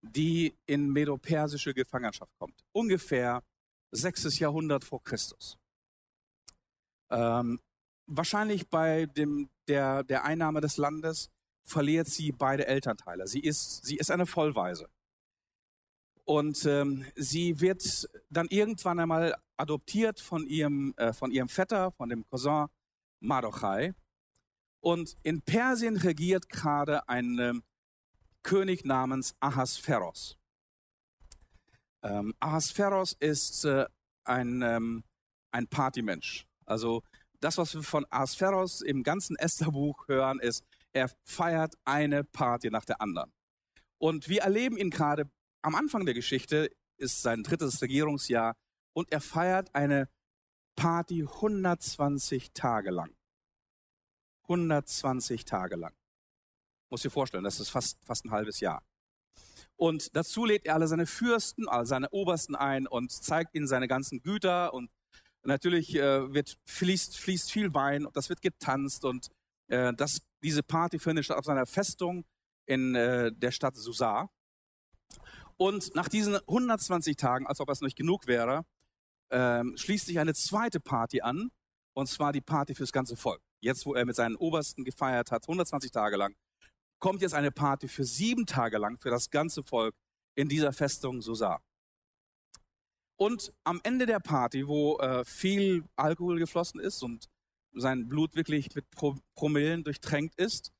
[0.02, 2.64] die in medopersische Gefangenschaft kommt.
[2.72, 3.42] Ungefähr
[3.90, 5.58] sechstes Jahrhundert vor Christus.
[7.10, 7.60] Ähm,
[8.06, 11.30] wahrscheinlich bei dem, der, der Einnahme des Landes
[11.64, 13.26] verliert sie beide Elternteile.
[13.26, 14.88] Sie ist, sie ist eine Vollweise.
[16.24, 22.08] Und ähm, sie wird dann irgendwann einmal adoptiert von ihrem, äh, von ihrem Vetter, von
[22.08, 22.66] dem Cousin
[23.20, 23.94] Mardochai.
[24.80, 27.62] Und in Persien regiert gerade ein ähm,
[28.42, 30.38] König namens Ahasveros.
[32.02, 33.86] Ähm, Ahasveros ist äh,
[34.24, 35.04] ein, ähm,
[35.50, 36.46] ein Partymensch.
[36.64, 37.02] Also
[37.40, 42.84] das, was wir von Ahasveros im ganzen Estherbuch hören, ist, er feiert eine Party nach
[42.84, 43.32] der anderen.
[43.98, 45.30] Und wir erleben ihn gerade
[45.62, 48.56] am Anfang der Geschichte, ist sein drittes Regierungsjahr,
[48.92, 50.08] und er feiert eine
[50.78, 53.10] Party 120 Tage lang.
[54.44, 55.92] 120 Tage lang.
[56.88, 58.84] Muss dir vorstellen, das ist fast, fast ein halbes Jahr.
[59.74, 63.88] Und dazu lädt er alle seine Fürsten, alle seine Obersten ein und zeigt ihnen seine
[63.88, 64.88] ganzen Güter und
[65.42, 69.32] natürlich äh, wird, fließt, fließt viel Wein und das wird getanzt und
[69.66, 72.24] äh, das, diese Party findet statt auf seiner Festung
[72.66, 74.30] in äh, der Stadt Susa.
[75.56, 78.64] Und nach diesen 120 Tagen, als ob es nicht genug wäre,
[79.30, 81.50] ähm, schließt sich eine zweite Party an,
[81.94, 83.40] und zwar die Party fürs ganze Volk.
[83.60, 86.36] Jetzt, wo er mit seinen Obersten gefeiert hat, 120 Tage lang,
[87.00, 89.94] kommt jetzt eine Party für sieben Tage lang für das ganze Volk
[90.36, 91.60] in dieser Festung Susa.
[93.20, 97.28] Und am Ende der Party, wo äh, viel Alkohol geflossen ist und
[97.74, 100.70] sein Blut wirklich mit Pro Promillen durchtränkt ist,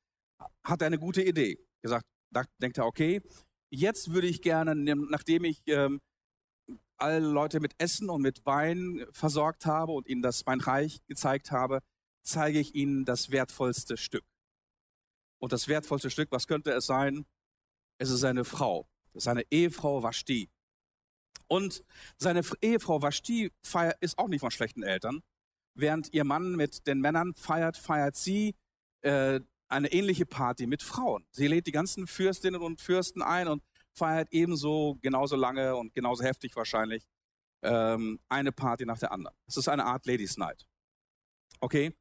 [0.62, 1.58] hat er eine gute Idee.
[1.82, 3.22] Gesagt, da denkt er, okay,
[3.70, 6.00] jetzt würde ich gerne, nachdem ich ähm,
[7.00, 11.50] alle Leute mit Essen und mit Wein versorgt habe und ihnen das mein Reich gezeigt
[11.50, 11.80] habe,
[12.22, 14.24] zeige ich ihnen das wertvollste Stück.
[15.38, 17.24] Und das wertvollste Stück, was könnte es sein?
[17.98, 18.88] Es ist seine Frau.
[19.14, 20.50] Seine Ehefrau Vashti.
[21.46, 21.84] Und
[22.18, 23.50] seine Ehefrau Vashti
[24.00, 25.22] ist auch nicht von schlechten Eltern.
[25.74, 28.54] Während ihr Mann mit den Männern feiert, feiert sie
[29.02, 31.26] äh, eine ähnliche Party mit Frauen.
[31.30, 33.62] Sie lädt die ganzen Fürstinnen und Fürsten ein und
[33.98, 37.06] feiert ebenso, genauso lange und genauso heftig wahrscheinlich
[37.62, 39.36] ähm, eine Party nach der anderen.
[39.46, 40.66] Es ist eine Art Ladies Night.
[41.60, 41.94] Okay?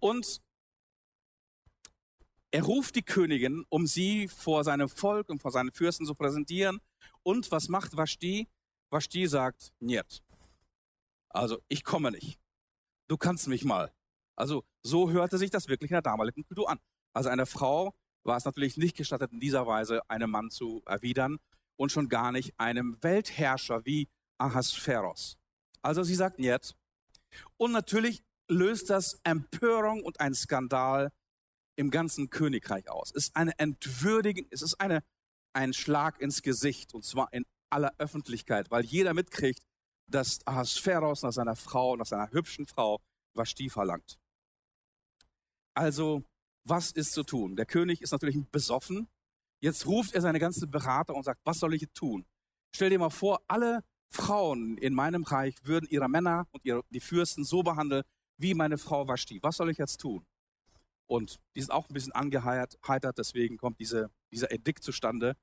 [0.00, 0.40] Und
[2.50, 6.80] er ruft die Königin, um sie vor seinem Volk und vor seinen Fürsten zu präsentieren.
[7.22, 8.48] Und was macht Vashti?
[8.90, 10.22] Vashti sagt, niet.
[11.28, 12.38] Also, ich komme nicht.
[13.08, 13.92] Du kannst mich mal.
[14.36, 16.78] Also, so hörte sich das wirklich in der damaligen Kultur an.
[17.12, 17.94] Also, einer Frau
[18.26, 21.38] war es natürlich nicht gestattet, in dieser Weise einem Mann zu erwidern
[21.76, 24.08] und schon gar nicht einem Weltherrscher wie
[24.38, 25.38] Ahasveros.
[25.82, 26.74] Also, sie sagt niet.
[27.56, 31.12] Und natürlich löst das Empörung und ein Skandal
[31.76, 33.10] im ganzen Königreich aus.
[33.14, 35.02] Es ist eine Entwürdigung, es ist eine,
[35.52, 39.62] ein Schlag ins Gesicht und zwar in aller Öffentlichkeit, weil jeder mitkriegt,
[40.08, 43.00] dass Ahasveros nach seiner Frau, nach seiner hübschen Frau
[43.34, 44.18] Vashti verlangt.
[45.74, 46.24] Also,
[46.68, 47.56] was ist zu tun?
[47.56, 49.08] Der König ist natürlich besoffen.
[49.60, 52.26] Jetzt ruft er seine ganzen Berater und sagt, was soll ich tun?
[52.74, 57.00] Stell dir mal vor, alle Frauen in meinem Reich würden ihre Männer und ihre, die
[57.00, 58.02] Fürsten so behandeln,
[58.38, 59.42] wie meine Frau Vashti.
[59.42, 60.26] Was soll ich jetzt tun?
[61.06, 65.36] Und die sind auch ein bisschen angeheitert, deswegen kommt diese, dieser Edikt zustande.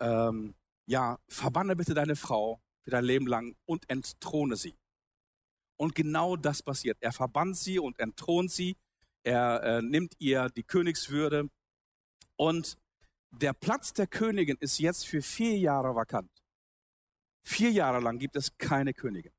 [0.00, 0.54] Ähm,
[0.86, 4.76] ja, verbanne bitte deine Frau für dein Leben lang und entthrone sie.
[5.76, 6.98] Und genau das passiert.
[7.00, 8.76] Er verbannt sie und entthront sie.
[9.24, 11.48] Er äh, nimmt ihr die Königswürde.
[12.36, 12.76] Und
[13.30, 16.30] der Platz der Königin ist jetzt für vier Jahre vakant.
[17.44, 19.32] Vier Jahre lang gibt es keine Königin.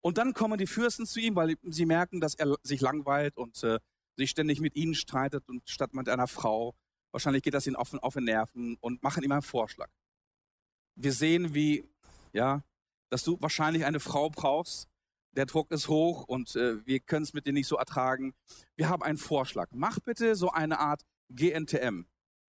[0.00, 3.62] Und dann kommen die Fürsten zu ihm, weil sie merken, dass er sich langweilt und
[3.62, 3.78] äh,
[4.16, 6.74] sich ständig mit ihnen streitet und statt mit einer Frau.
[7.10, 9.90] Wahrscheinlich geht das ihnen auf, auf den Nerven und machen ihm einen Vorschlag
[10.96, 11.88] wir sehen, wie,
[12.32, 12.62] ja,
[13.10, 14.88] dass du wahrscheinlich eine Frau brauchst.
[15.36, 18.34] Der Druck ist hoch und äh, wir können es mit dir nicht so ertragen.
[18.76, 19.68] Wir haben einen Vorschlag.
[19.72, 22.06] Mach bitte so eine Art GNTM.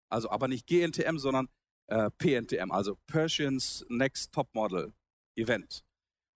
[0.09, 1.49] Also aber nicht GNTM, sondern
[1.87, 4.93] äh, PNTM, also Persians Next Top Model
[5.35, 5.83] Event.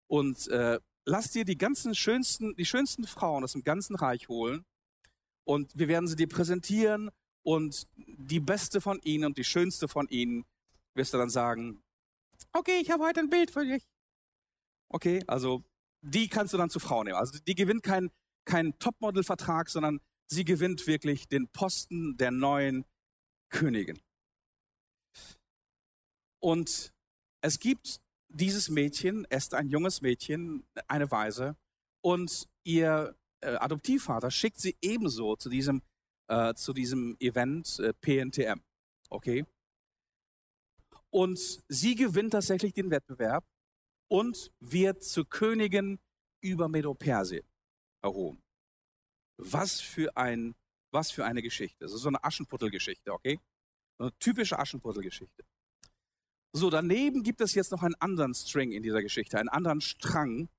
[0.07, 4.65] Und äh, lass dir die ganzen schönsten, die schönsten Frauen aus dem ganzen Reich holen
[5.43, 7.09] und wir werden sie dir präsentieren
[7.43, 10.45] und die beste von ihnen und die schönste von ihnen
[10.95, 11.81] wirst du dann sagen,
[12.53, 13.87] okay, ich habe heute ein Bild für dich.
[14.89, 15.63] Okay, also
[16.01, 17.17] die kannst du dann zu Frau nehmen.
[17.17, 18.11] Also die gewinnt keinen
[18.45, 22.85] kein Topmodel-Vertrag, sondern sie gewinnt wirklich den Posten der neuen
[23.49, 23.99] Königin.
[26.41, 26.93] Und
[27.41, 31.57] es gibt dieses Mädchen, Esther, ein junges Mädchen, eine Weise,
[32.01, 35.81] und ihr äh, Adoptivvater schickt sie ebenso zu diesem,
[36.27, 38.61] äh, zu diesem Event äh, PNTM.
[39.09, 39.45] Okay?
[41.09, 43.43] Und sie gewinnt tatsächlich den Wettbewerb
[44.09, 45.99] und wird zur Königin
[46.41, 47.45] über Medo-Persien
[48.01, 48.41] erhoben.
[49.37, 50.55] Was für ein,
[50.91, 51.77] was für eine Geschichte.
[51.79, 53.39] Das ist so eine Aschenputtelgeschichte, okay?
[53.97, 55.45] Eine typische Aschenputtelgeschichte.
[56.51, 60.49] So, daneben gibt es jetzt noch einen anderen String in dieser Geschichte, einen anderen Strang.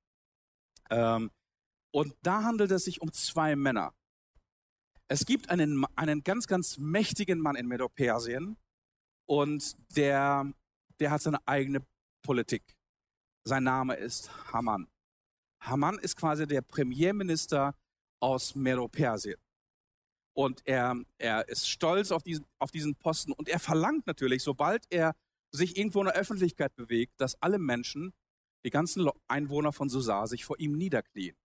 [0.88, 1.30] Ähm,
[1.90, 3.92] und da handelt es sich um zwei Männer.
[5.08, 8.56] Es gibt einen, einen ganz, ganz mächtigen Mann in Medo-Persien
[9.26, 10.52] und der,
[11.00, 11.84] der hat seine eigene
[12.22, 12.76] Politik.
[13.44, 14.88] Sein Name ist Haman.
[15.60, 17.74] Haman ist quasi der Premierminister
[18.20, 19.40] aus Medo-Persien.
[20.34, 24.86] Und er, er ist stolz auf diesen, auf diesen Posten und er verlangt natürlich, sobald
[24.90, 25.14] er
[25.52, 28.12] sich irgendwo in der Öffentlichkeit bewegt, dass alle Menschen,
[28.64, 31.36] die ganzen Einwohner von Susar, sich vor ihm niederknien.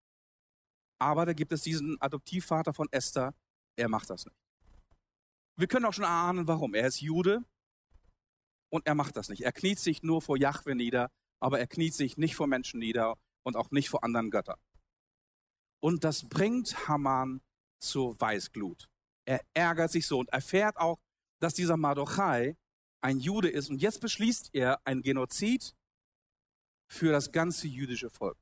[0.99, 3.33] Aber da gibt es diesen Adoptivvater von Esther,
[3.75, 4.37] er macht das nicht.
[5.57, 6.73] Wir können auch schon ahnen, warum.
[6.73, 7.43] Er ist Jude
[8.69, 9.41] und er macht das nicht.
[9.43, 11.11] Er kniet sich nur vor Jahwe nieder,
[11.45, 14.59] aber er kniet sich nicht vor Menschen nieder und auch nicht vor anderen Göttern.
[15.79, 17.39] Und das bringt Haman
[17.79, 18.89] zur Weißglut.
[19.25, 20.97] Er ärgert sich so und erfährt auch,
[21.39, 22.57] dass dieser Mardochai
[23.01, 23.69] ein Jude ist.
[23.69, 25.75] Und jetzt beschließt er ein Genozid
[26.91, 28.39] für das ganze jüdische Volk.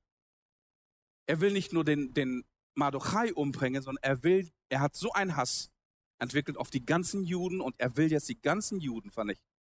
[1.27, 5.35] Er will nicht nur den, den Mardochai umbringen, sondern er will, er hat so einen
[5.35, 5.73] Hass
[6.19, 9.52] entwickelt auf die ganzen Juden und er will jetzt die ganzen Juden vernichten.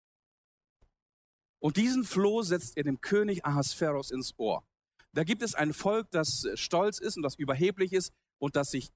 [1.62, 4.64] Und diesen Floh setzt er dem König Ahasveros ins Ohr.
[5.12, 8.90] Da gibt es ein Volk, das stolz ist und das überheblich ist und das sich,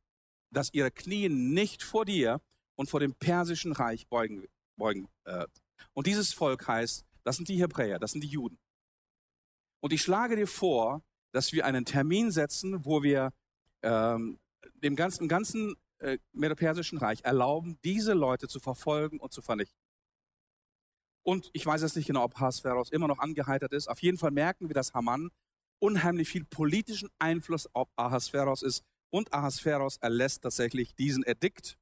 [0.50, 2.40] dass ihre Knie nicht vor dir
[2.74, 5.46] und vor dem persischen Reich beugen, beugen äh,
[5.92, 8.58] und dieses Volk heißt, das sind die Hebräer, das sind die Juden.
[9.80, 11.02] Und ich schlage dir vor,
[11.32, 13.32] dass wir einen Termin setzen, wo wir
[13.82, 14.40] ähm,
[14.82, 19.85] dem ganzen, ganzen äh, Medo-Persischen Reich erlauben, diese Leute zu verfolgen und zu vernichten.
[21.26, 23.88] Und ich weiß jetzt nicht genau, ob Ahasveros immer noch angeheitert ist.
[23.88, 25.30] Auf jeden Fall merken wir, dass Haman
[25.82, 28.84] unheimlich viel politischen Einfluss auf Ahasveros ist.
[29.10, 31.78] Und Ahasveros erlässt tatsächlich diesen Edikt,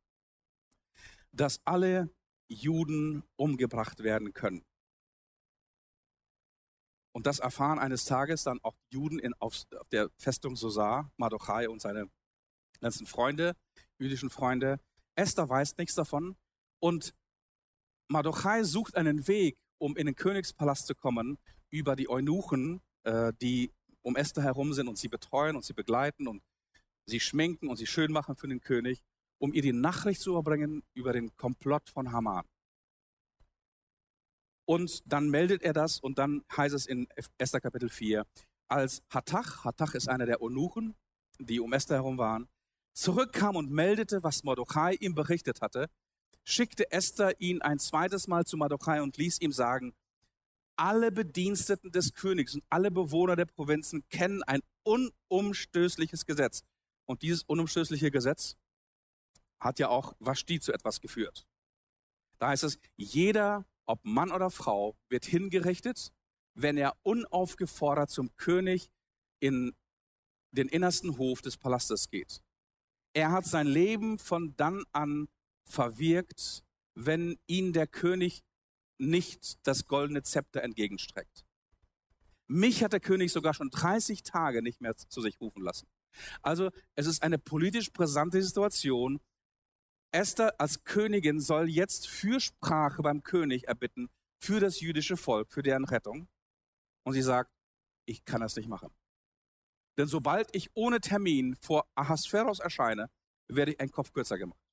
[1.30, 2.08] dass alle
[2.48, 4.64] Juden umgebracht werden können.
[7.14, 11.68] Und das erfahren eines Tages dann auch Juden in, auf, auf der Festung Sosar, Mardochai
[11.68, 12.08] und seine
[12.80, 13.54] ganzen Freunde,
[13.98, 14.80] jüdischen Freunde.
[15.16, 16.34] Esther weiß nichts davon
[16.80, 17.14] und
[18.08, 21.38] Mardochai sucht einen Weg, um in den Königspalast zu kommen,
[21.70, 26.28] über die Eunuchen, äh, die um Esther herum sind und sie betreuen und sie begleiten
[26.28, 26.42] und
[27.06, 29.02] sie schminken und sie schön machen für den König
[29.38, 32.44] um ihr die Nachricht zu überbringen über den Komplott von Haman.
[34.66, 38.24] Und dann meldet er das und dann heißt es in Esther Kapitel 4,
[38.68, 40.96] als Hattach, Hattach ist einer der Eunuchen,
[41.38, 42.48] die um Esther herum waren,
[42.94, 45.90] zurückkam und meldete, was Mordechai ihm berichtet hatte,
[46.44, 49.94] schickte Esther ihn ein zweites Mal zu Mordechai und ließ ihm sagen,
[50.76, 56.62] alle Bediensteten des Königs und alle Bewohner der Provinzen kennen ein unumstößliches Gesetz.
[57.06, 58.56] Und dieses unumstößliche Gesetz
[59.60, 61.46] hat ja auch Vashti zu etwas geführt.
[62.38, 66.12] Da heißt es, jeder, ob Mann oder Frau, wird hingerichtet,
[66.54, 68.90] wenn er unaufgefordert zum König
[69.40, 69.74] in
[70.52, 72.42] den innersten Hof des Palastes geht.
[73.12, 75.28] Er hat sein Leben von dann an
[75.64, 78.42] verwirkt, wenn ihn der König
[78.98, 81.44] nicht das goldene Zepter entgegenstreckt.
[82.46, 85.88] Mich hat der König sogar schon 30 Tage nicht mehr zu sich rufen lassen.
[86.42, 89.20] Also es ist eine politisch brisante Situation,
[90.12, 95.84] Esther als Königin soll jetzt Fürsprache beim König erbitten für das jüdische Volk, für deren
[95.84, 96.28] Rettung.
[97.02, 97.50] Und sie sagt,
[98.06, 98.90] ich kann das nicht machen.
[99.98, 103.10] Denn sobald ich ohne Termin vor Ahasveros erscheine,
[103.48, 104.63] werde ich ein Kopf kürzer gemacht.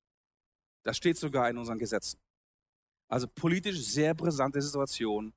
[0.83, 2.19] Das steht sogar in unseren Gesetzen.
[3.07, 5.33] Also politisch sehr brisante Situation.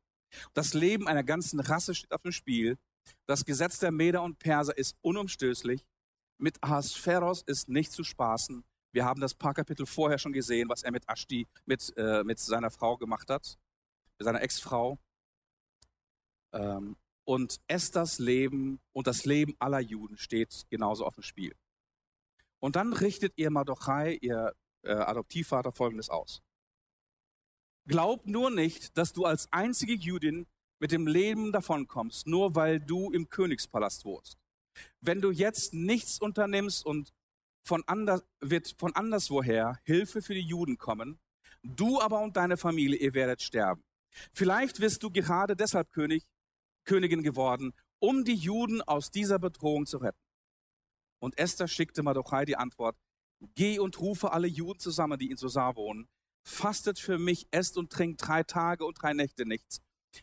[0.52, 2.78] Das Leben einer ganzen Rasse steht auf dem Spiel.
[3.26, 5.84] Das Gesetz der Meder und Perser ist unumstößlich.
[6.38, 8.64] Mit Ahasveros ist nicht zu spaßen.
[8.92, 12.38] Wir haben das paar Kapitel vorher schon gesehen, was er mit Ashti, mit, äh, mit
[12.38, 13.58] seiner Frau gemacht hat,
[14.18, 14.98] mit seiner Ex-Frau.
[16.52, 21.54] Ähm, und Esthers Leben und das Leben aller Juden steht genauso auf dem Spiel.
[22.60, 26.42] Und dann richtet ihr Mardochai, ihr äh, Adoptivvater, Folgendes aus.
[27.86, 30.46] Glaub nur nicht, dass du als einzige Jüdin
[30.78, 34.38] mit dem Leben davonkommst, nur weil du im Königspalast wohnst.
[35.00, 37.12] Wenn du jetzt nichts unternimmst und
[37.62, 41.18] von anders, wird von anderswoher Hilfe für die Juden kommen.
[41.62, 43.82] Du aber und deine Familie, ihr werdet sterben.
[44.32, 46.26] Vielleicht wirst du gerade deshalb König,
[46.84, 50.20] Königin geworden, um die Juden aus dieser Bedrohung zu retten.
[51.18, 52.96] Und Esther schickte Mardochai die Antwort,
[53.54, 56.08] geh und rufe alle Juden zusammen, die in Sosar wohnen.
[56.46, 59.80] Fastet für mich, esst und trinkt drei Tage und drei Nächte nichts.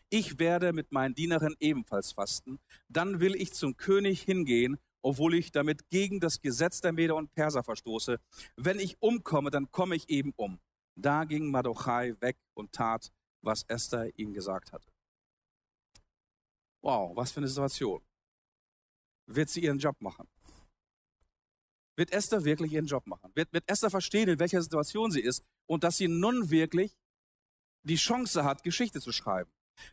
[0.08, 2.58] Ich werde mit meinen Dienerinnen ebenfalls fasten.
[2.88, 7.34] Dann will ich zum König hingehen, obwohl ich damit gegen das Gesetz der Meder und
[7.34, 8.20] Perser verstoße.
[8.56, 10.60] Wenn ich umkomme, dann komme ich eben um.
[10.94, 14.90] Da ging Mardochai weg und tat, was Esther ihm gesagt hatte.
[16.82, 18.02] Wow, was für eine Situation.
[19.26, 20.28] Wird sie ihren Job machen?
[21.96, 23.30] Wird Esther wirklich ihren Job machen?
[23.34, 26.96] Wird, wird Esther verstehen, in welcher Situation sie ist und dass sie nun wirklich
[27.82, 29.50] die Chance hat, Geschichte zu schreiben?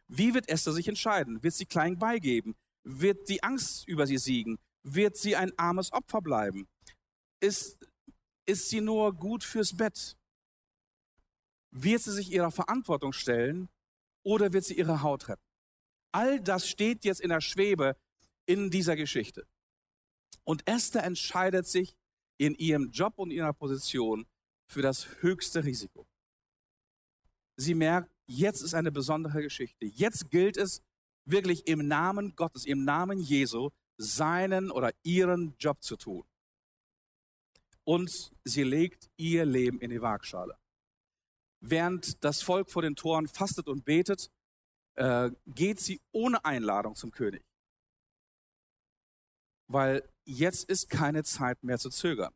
[0.08, 1.44] Wie wird Esther sich entscheiden?
[1.44, 2.56] Wird sie klein beigeben?
[2.84, 4.60] Wird die Angst über sie siegen?
[4.84, 6.68] Wird sie ein armes Opfer bleiben?
[7.42, 7.78] Ist,
[8.46, 10.16] ist sie nur gut fürs Bett?
[11.72, 13.70] Wird sie sich ihrer Verantwortung stellen
[14.24, 15.44] oder wird sie ihre Haut retten?
[16.12, 17.96] All das steht jetzt in der Schwebe
[18.46, 19.46] in dieser Geschichte.
[20.43, 21.95] Und Esther entscheidet sich
[22.38, 24.25] in ihrem Job und ihrer Position
[24.67, 26.08] für das höchste Risiko.
[27.58, 29.86] Sie merkt, jetzt ist eine besondere Geschichte.
[29.86, 30.82] Jetzt gilt es
[31.25, 36.23] wirklich im Namen Gottes, im Namen Jesu, seinen oder ihren Job zu tun.
[37.84, 40.58] Und sie legt ihr Leben in die Waagschale.
[41.60, 44.32] Während das Volk vor den Toren fastet und betet,
[44.95, 47.43] äh, geht sie ohne Einladung zum König.
[49.67, 52.34] Weil jetzt ist keine Zeit mehr zu zögern.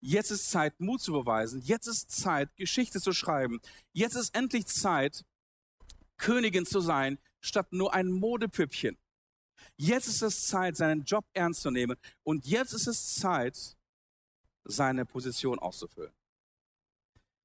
[0.00, 1.60] Jetzt ist Zeit, Mut zu beweisen.
[1.62, 3.60] Jetzt ist Zeit, Geschichte zu schreiben.
[3.92, 5.24] Jetzt ist endlich Zeit,
[6.16, 8.96] Königin zu sein, statt nur ein Modepüppchen.
[9.76, 11.96] Jetzt ist es Zeit, seinen Job ernst zu nehmen.
[12.24, 13.76] Und jetzt ist es Zeit,
[14.64, 16.12] seine Position auszufüllen.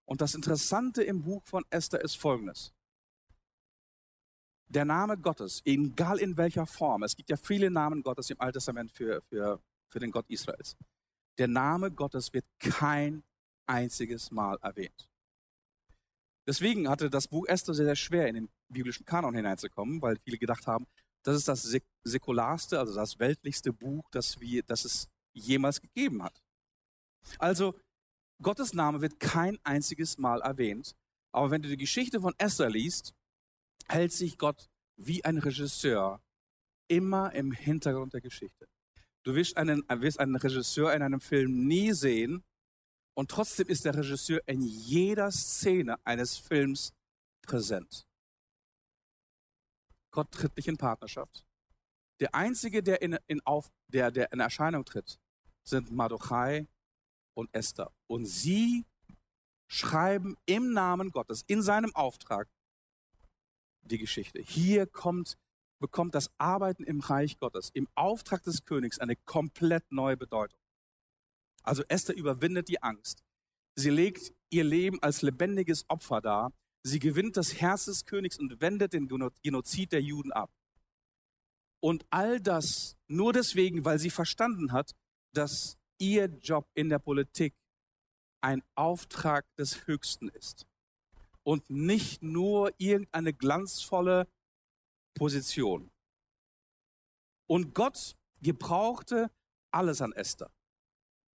[0.05, 2.73] Und das Interessante im Buch von Esther ist folgendes.
[4.69, 8.53] Der Name Gottes, egal in welcher Form, es gibt ja viele Namen Gottes im Alten
[8.53, 10.75] Testament für, für, für den Gott Israels.
[11.37, 13.23] Der Name Gottes wird kein
[13.67, 15.09] einziges Mal erwähnt.
[16.47, 20.37] Deswegen hatte das Buch Esther sehr, sehr schwer in den biblischen Kanon hineinzukommen, weil viele
[20.37, 20.87] gedacht haben,
[21.23, 26.41] das ist das säkularste, also das weltlichste Buch, das, wir, das es jemals gegeben hat.
[27.37, 27.77] Also
[28.41, 30.95] Gottes Name wird kein einziges Mal erwähnt.
[31.33, 33.13] Aber wenn du die Geschichte von Esther liest,
[33.89, 36.21] hält sich Gott wie ein Regisseur
[36.87, 38.67] immer im Hintergrund der Geschichte.
[39.27, 42.45] Du wirst einen, wirst einen Regisseur in einem Film nie sehen
[43.13, 46.93] und trotzdem ist der Regisseur in jeder Szene eines Films
[47.41, 48.07] präsent.
[50.11, 51.45] Gott tritt nicht in Partnerschaft.
[52.21, 55.19] Der einzige, der in, in, auf, der, der in Erscheinung tritt,
[55.61, 56.65] sind Mardochai
[57.33, 57.91] und Esther.
[58.07, 58.85] Und sie
[59.67, 62.47] schreiben im Namen Gottes, in seinem Auftrag,
[63.81, 64.39] die Geschichte.
[64.41, 65.37] Hier kommt,
[65.79, 70.59] bekommt das Arbeiten im Reich Gottes, im Auftrag des Königs eine komplett neue Bedeutung.
[71.63, 73.23] Also Esther überwindet die Angst.
[73.75, 76.53] Sie legt ihr Leben als lebendiges Opfer dar.
[76.83, 80.51] Sie gewinnt das Herz des Königs und wendet den Genozid der Juden ab.
[81.79, 84.95] Und all das nur deswegen, weil sie verstanden hat,
[85.33, 87.53] dass ihr Job in der Politik
[88.41, 90.65] ein Auftrag des Höchsten ist
[91.43, 94.27] und nicht nur irgendeine glanzvolle
[95.17, 95.91] Position.
[97.49, 99.31] Und Gott gebrauchte
[99.71, 100.51] alles an Esther.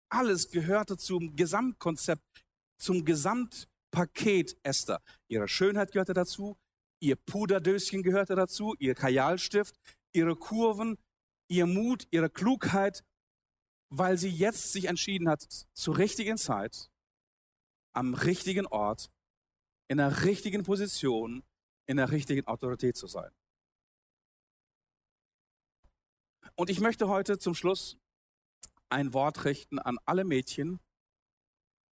[0.10, 2.46] Alles gehörte zum Gesamtkonzept,
[2.78, 5.02] zum Gesamtpaket Esther.
[5.28, 6.58] Ihre Schönheit gehörte dazu,
[7.00, 9.76] ihr Puderdöschen gehörte dazu, ihr Kajalstift,
[10.14, 10.98] ihre Kurven,
[11.48, 13.04] ihr Mut, ihre Klugheit,
[13.90, 15.42] weil sie jetzt sich entschieden hat,
[15.74, 16.92] zur richtigen Zeit,
[17.94, 19.12] am richtigen Ort,
[19.90, 21.44] in der richtigen Position,
[21.88, 23.32] in der richtigen Autorität zu sein.
[26.56, 27.98] Und ich möchte heute zum Schluss
[28.90, 30.80] ein Wort richten an alle Mädchen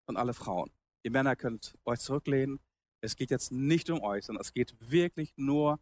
[0.06, 0.72] und alle Frauen.
[1.04, 2.60] Ihr Männer könnt euch zurücklehnen.
[3.02, 5.80] Es geht jetzt nicht um euch, sondern es geht wirklich nur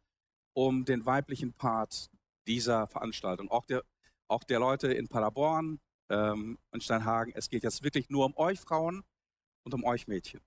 [0.54, 2.12] um den weiblichen Part
[2.48, 3.50] dieser Veranstaltung.
[3.50, 3.84] Auch der,
[4.28, 7.34] auch der Leute in Paderborn, ähm, in Steinhagen.
[7.36, 9.04] Es geht jetzt wirklich nur um euch Frauen
[9.64, 10.42] und um euch Mädchen.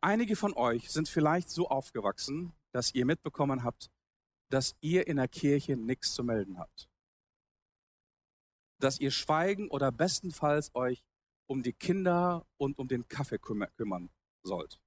[0.00, 3.90] Einige von euch sind vielleicht so aufgewachsen, dass ihr mitbekommen habt,
[4.50, 6.88] dass ihr in der Kirche nichts zu melden habt.
[8.80, 11.04] Dass ihr schweigen oder bestenfalls euch
[11.46, 14.10] um die Kinder und um den Kaffee kümmern
[14.42, 14.80] sollt.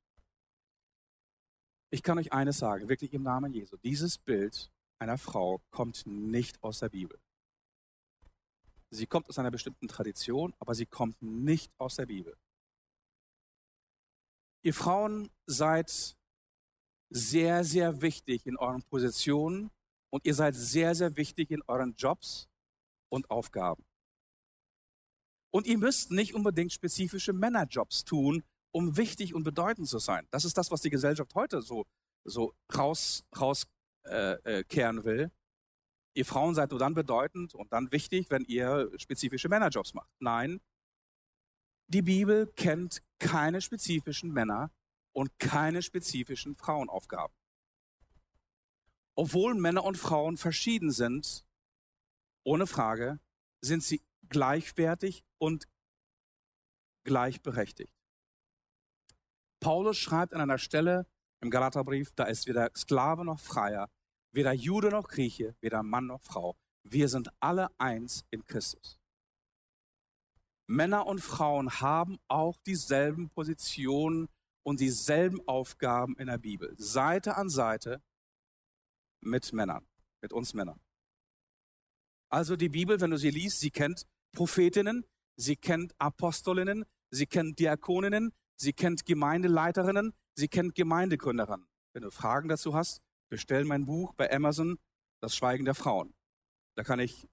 [1.89, 3.77] Ich kann euch eines sagen, wirklich im Namen Jesu.
[3.77, 4.69] Dieses Bild
[4.99, 7.17] einer Frau kommt nicht aus der Bibel.
[8.89, 12.37] Sie kommt aus einer bestimmten Tradition, aber sie kommt nicht aus der Bibel.
[14.63, 16.17] Ihr Frauen seid
[17.09, 19.71] sehr, sehr wichtig in euren Positionen
[20.09, 22.47] und ihr seid sehr, sehr wichtig in euren Jobs
[23.09, 23.83] und Aufgaben.
[25.51, 30.27] Und ihr müsst nicht unbedingt spezifische Männerjobs tun, um wichtig und bedeutend zu sein.
[30.29, 31.85] Das ist das, was die Gesellschaft heute so,
[32.25, 33.77] so raus, rauskehren
[34.43, 35.31] äh, äh, will.
[36.13, 40.09] Ihr Frauen seid nur dann bedeutend und dann wichtig, wenn ihr spezifische Männerjobs macht.
[40.19, 40.59] Nein,
[41.87, 44.71] die Bibel kennt keine spezifischen Männer
[45.17, 47.35] und keine spezifischen Frauenaufgaben.
[49.15, 51.43] Obwohl Männer und Frauen verschieden sind,
[52.43, 53.19] ohne Frage,
[53.59, 55.67] sind sie gleichwertig und
[57.03, 57.91] gleichberechtigt.
[59.59, 61.07] Paulus schreibt an einer Stelle
[61.41, 63.89] im Galaterbrief, da ist weder Sklave noch Freier,
[64.31, 66.55] weder Jude noch Grieche, weder Mann noch Frau.
[66.83, 68.99] Wir sind alle eins in Christus.
[70.67, 74.29] Männer und Frauen haben auch dieselben Positionen
[74.67, 78.03] und dieselben Aufgaben in der Bibel, Seite an Seite
[79.21, 79.87] mit Männern,
[80.21, 80.81] mit uns Männern.
[82.29, 85.05] Also die Bibel, wenn du sie liest, sie kennt Prophetinnen,
[85.37, 91.69] sie kennt Apostolinnen, sie kennt Diakoninnen, sie kennt Gemeindeleiterinnen, sie kennt Gemeindegründerinnen.
[91.93, 94.77] Wenn du Fragen dazu hast, bestell mein Buch bei Amazon,
[95.21, 96.13] Das Schweigen der Frauen.
[96.75, 97.25] Da kann ich,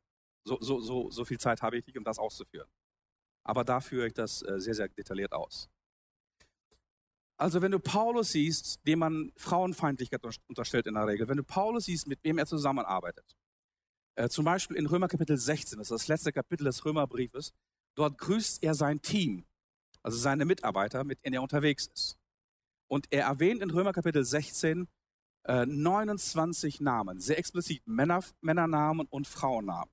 [0.45, 2.70] so, so, so, so viel Zeit habe ich nicht, um das auszuführen.
[3.43, 5.68] Aber da führe ich das äh, sehr, sehr detailliert aus.
[7.37, 11.87] Also wenn du Paulus siehst, dem man Frauenfeindlichkeit unterstellt in der Regel, wenn du Paulus
[11.87, 13.37] siehst, mit wem er zusammenarbeitet,
[14.14, 17.53] äh, zum Beispiel in Römer Kapitel 16, das ist das letzte Kapitel des Römerbriefes,
[17.97, 19.45] dort grüßt er sein Team,
[20.03, 22.18] also seine Mitarbeiter, mit denen er unterwegs ist.
[22.87, 24.87] Und er erwähnt in Römer Kapitel 16
[25.45, 29.91] äh, 29 Namen, sehr explizit Männer, Männernamen und Frauennamen.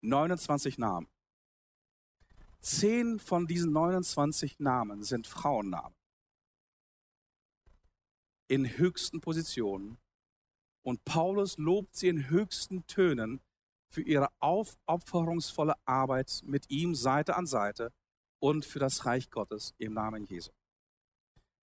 [0.00, 1.08] 29 Namen.
[2.60, 5.97] Zehn von diesen 29 Namen sind Frauennamen
[8.48, 9.98] in höchsten Positionen
[10.82, 13.40] und Paulus lobt sie in höchsten Tönen
[13.90, 17.92] für ihre aufopferungsvolle Arbeit mit ihm Seite an Seite
[18.40, 20.50] und für das Reich Gottes im Namen Jesu.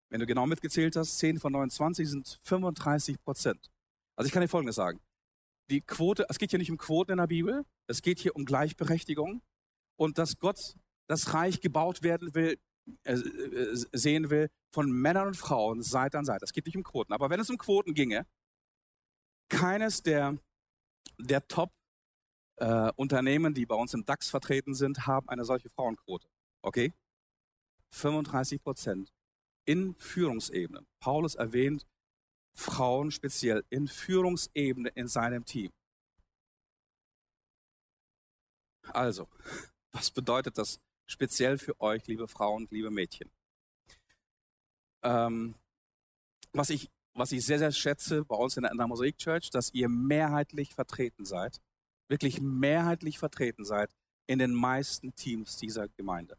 [0.10, 3.72] Wenn du genau mitgezählt hast, 10 von 29 sind 35 Prozent.
[4.16, 5.00] Also ich kann dir Folgendes sagen.
[5.70, 8.46] Die Quote, es geht hier nicht um Quoten in der Bibel, es geht hier um
[8.46, 9.42] Gleichberechtigung
[9.96, 10.76] und dass Gott
[11.08, 12.60] das Reich gebaut werden will,
[13.04, 16.44] sehen will, von Männern und Frauen Seite an Seite.
[16.44, 17.14] Es geht nicht um Quoten.
[17.14, 18.26] Aber wenn es um Quoten ginge,
[19.50, 20.38] keines der,
[21.20, 26.28] der Top-Unternehmen, äh, die bei uns im DAX vertreten sind, haben eine solche Frauenquote.
[26.62, 26.94] Okay?
[27.92, 29.14] 35 Prozent
[29.66, 30.86] in Führungsebenen.
[31.00, 31.86] Paulus erwähnt
[32.56, 35.72] Frauen speziell in Führungsebene in seinem Team.
[38.92, 39.28] Also,
[39.92, 43.30] was bedeutet das speziell für euch, liebe Frauen, liebe Mädchen?
[45.04, 45.56] Ähm,
[46.54, 49.50] was, ich, was ich sehr, sehr schätze bei uns in der, in der Mosaik Church,
[49.50, 51.62] dass ihr mehrheitlich vertreten seid,
[52.08, 53.96] wirklich mehrheitlich vertreten seid
[54.28, 56.38] in den meisten Teams dieser Gemeinde.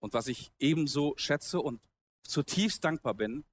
[0.00, 1.80] Und was ich ebenso schätze und
[2.22, 3.44] zutiefst dankbar bin,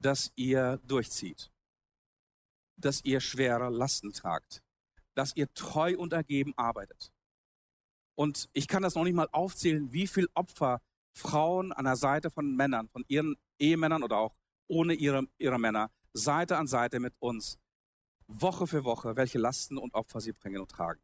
[0.00, 1.50] dass ihr durchzieht,
[2.76, 4.62] dass ihr schwere Lasten tragt,
[5.14, 7.12] dass ihr treu und ergeben arbeitet.
[8.18, 10.82] Und ich kann das noch nicht mal aufzählen, wie viel Opfer
[11.16, 14.34] Frauen an der Seite von Männern, von ihren Ehemännern oder auch
[14.66, 17.60] ohne ihre, ihre Männer, Seite an Seite mit uns,
[18.26, 21.00] Woche für Woche, welche Lasten und Opfer sie bringen und tragen.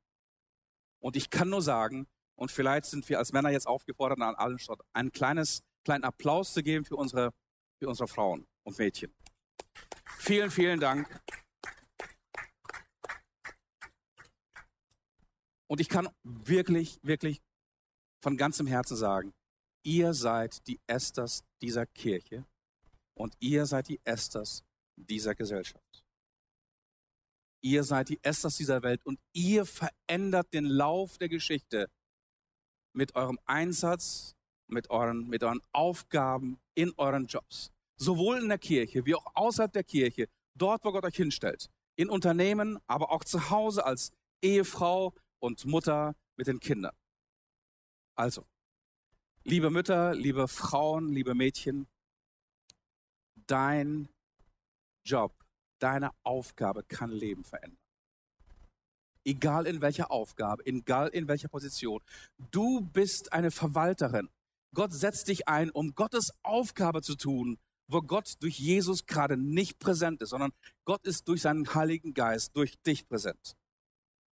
[0.98, 4.58] Und ich kann nur sagen, und vielleicht sind wir als Männer jetzt aufgefordert, an allen
[4.58, 7.32] Stadt einen kleines, kleinen Applaus zu geben für unsere,
[7.78, 9.14] für unsere Frauen und Mädchen.
[10.18, 11.08] Vielen, vielen Dank.
[15.66, 17.40] Und ich kann wirklich, wirklich
[18.22, 19.34] von ganzem Herzen sagen,
[19.82, 22.46] ihr seid die Esthers dieser Kirche
[23.14, 24.64] und ihr seid die Esthers
[24.96, 26.04] dieser Gesellschaft.
[27.62, 31.88] Ihr seid die Esthers dieser Welt und ihr verändert den Lauf der Geschichte
[32.92, 34.34] mit eurem Einsatz,
[34.68, 37.70] mit euren, mit euren Aufgaben in euren Jobs.
[37.96, 41.70] Sowohl in der Kirche wie auch außerhalb der Kirche, dort, wo Gott euch hinstellt.
[41.96, 44.12] In Unternehmen, aber auch zu Hause als
[44.42, 46.96] Ehefrau und Mutter mit den Kindern.
[48.16, 48.46] Also,
[49.46, 51.86] Liebe Mütter, liebe Frauen, liebe Mädchen,
[53.46, 54.08] dein
[55.04, 55.34] Job,
[55.80, 57.76] deine Aufgabe kann Leben verändern.
[59.22, 62.00] Egal in welcher Aufgabe, egal in welcher Position.
[62.50, 64.30] Du bist eine Verwalterin.
[64.74, 69.78] Gott setzt dich ein, um Gottes Aufgabe zu tun, wo Gott durch Jesus gerade nicht
[69.78, 70.54] präsent ist, sondern
[70.86, 73.58] Gott ist durch seinen Heiligen Geist, durch dich präsent.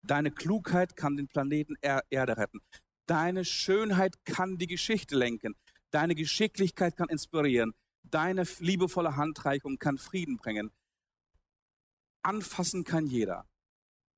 [0.04, 2.62] Deine Klugheit kann den Planeten Erde retten.
[3.06, 5.56] Deine Schönheit kann die Geschichte lenken.
[5.91, 7.74] Deine Geschicklichkeit kann inspirieren.
[8.04, 10.72] Deine liebevolle Handreichung kann Frieden bringen.
[12.24, 13.45] Anfassen kann jeder.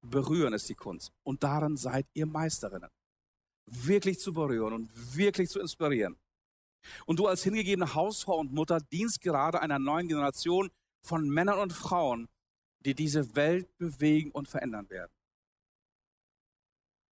[0.01, 1.11] Berühren ist die Kunst.
[1.23, 2.89] Und darin seid ihr Meisterinnen.
[3.65, 6.17] Wirklich zu berühren und wirklich zu inspirieren.
[7.05, 10.69] Und du als hingegebene Hausfrau und Mutter dienst gerade einer neuen Generation
[11.01, 12.27] von Männern und Frauen,
[12.85, 15.11] die diese Welt bewegen und verändern werden.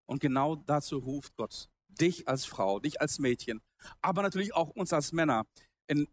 [0.10, 3.62] Und genau dazu ruft Gott dich als Frau, dich als Mädchen,
[4.02, 5.46] aber natürlich auch uns als Männer.
[5.86, 6.08] In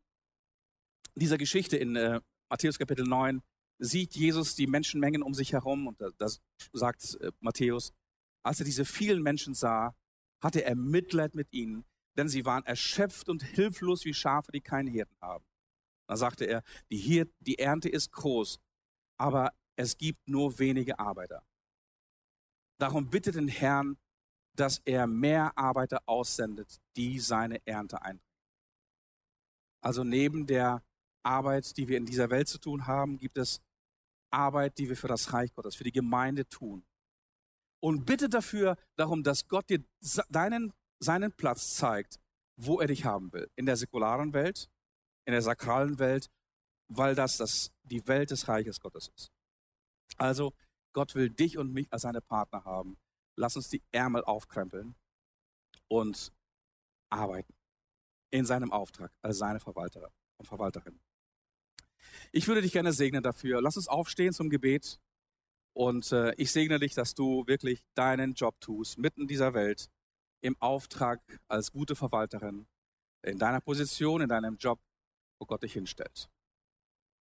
[1.14, 2.20] dieser Geschichte in äh,
[2.50, 3.40] Matthäus Kapitel 9
[3.78, 6.42] sieht Jesus die Menschenmengen um sich herum und das
[6.74, 7.94] sagt äh, Matthäus,
[8.42, 9.96] als er diese vielen Menschen sah,
[10.42, 11.86] hatte er Mitleid mit ihnen,
[12.18, 15.46] denn sie waren erschöpft und hilflos wie Schafe, die keinen Hirten haben.
[16.06, 18.60] Da sagte er, die, Hirt, die Ernte ist groß,
[19.16, 21.42] aber es gibt nur wenige Arbeiter.
[22.78, 23.96] Darum bitte den Herrn,
[24.54, 28.22] dass er mehr Arbeiter aussendet, die seine Ernte einbringen.
[29.82, 30.82] Also neben der
[31.22, 33.60] Arbeit, die wir in dieser Welt zu tun haben, gibt es
[34.30, 36.84] Arbeit, die wir für das Reich Gottes, für die Gemeinde tun.
[37.80, 39.84] Und bitte dafür darum, dass Gott dir
[40.28, 42.18] deinen, seinen Platz zeigt,
[42.56, 43.50] wo er dich haben will.
[43.54, 44.68] In der säkularen Welt,
[45.26, 46.30] in der sakralen Welt,
[46.88, 49.30] weil das, das die Welt des Reiches Gottes ist.
[50.16, 50.54] Also,
[50.96, 52.96] Gott will dich und mich als seine Partner haben.
[53.36, 54.94] Lass uns die Ärmel aufkrempeln
[55.88, 56.32] und
[57.10, 57.52] arbeiten
[58.30, 60.98] in seinem Auftrag als seine Verwalterin und Verwalterin.
[62.32, 63.60] Ich würde dich gerne segnen dafür.
[63.60, 64.98] Lass uns aufstehen zum Gebet.
[65.74, 69.90] Und äh, ich segne dich, dass du wirklich deinen Job tust, mitten in dieser Welt,
[70.40, 72.66] im Auftrag als gute Verwalterin,
[73.20, 74.80] in deiner Position, in deinem Job,
[75.38, 76.30] wo Gott dich hinstellt.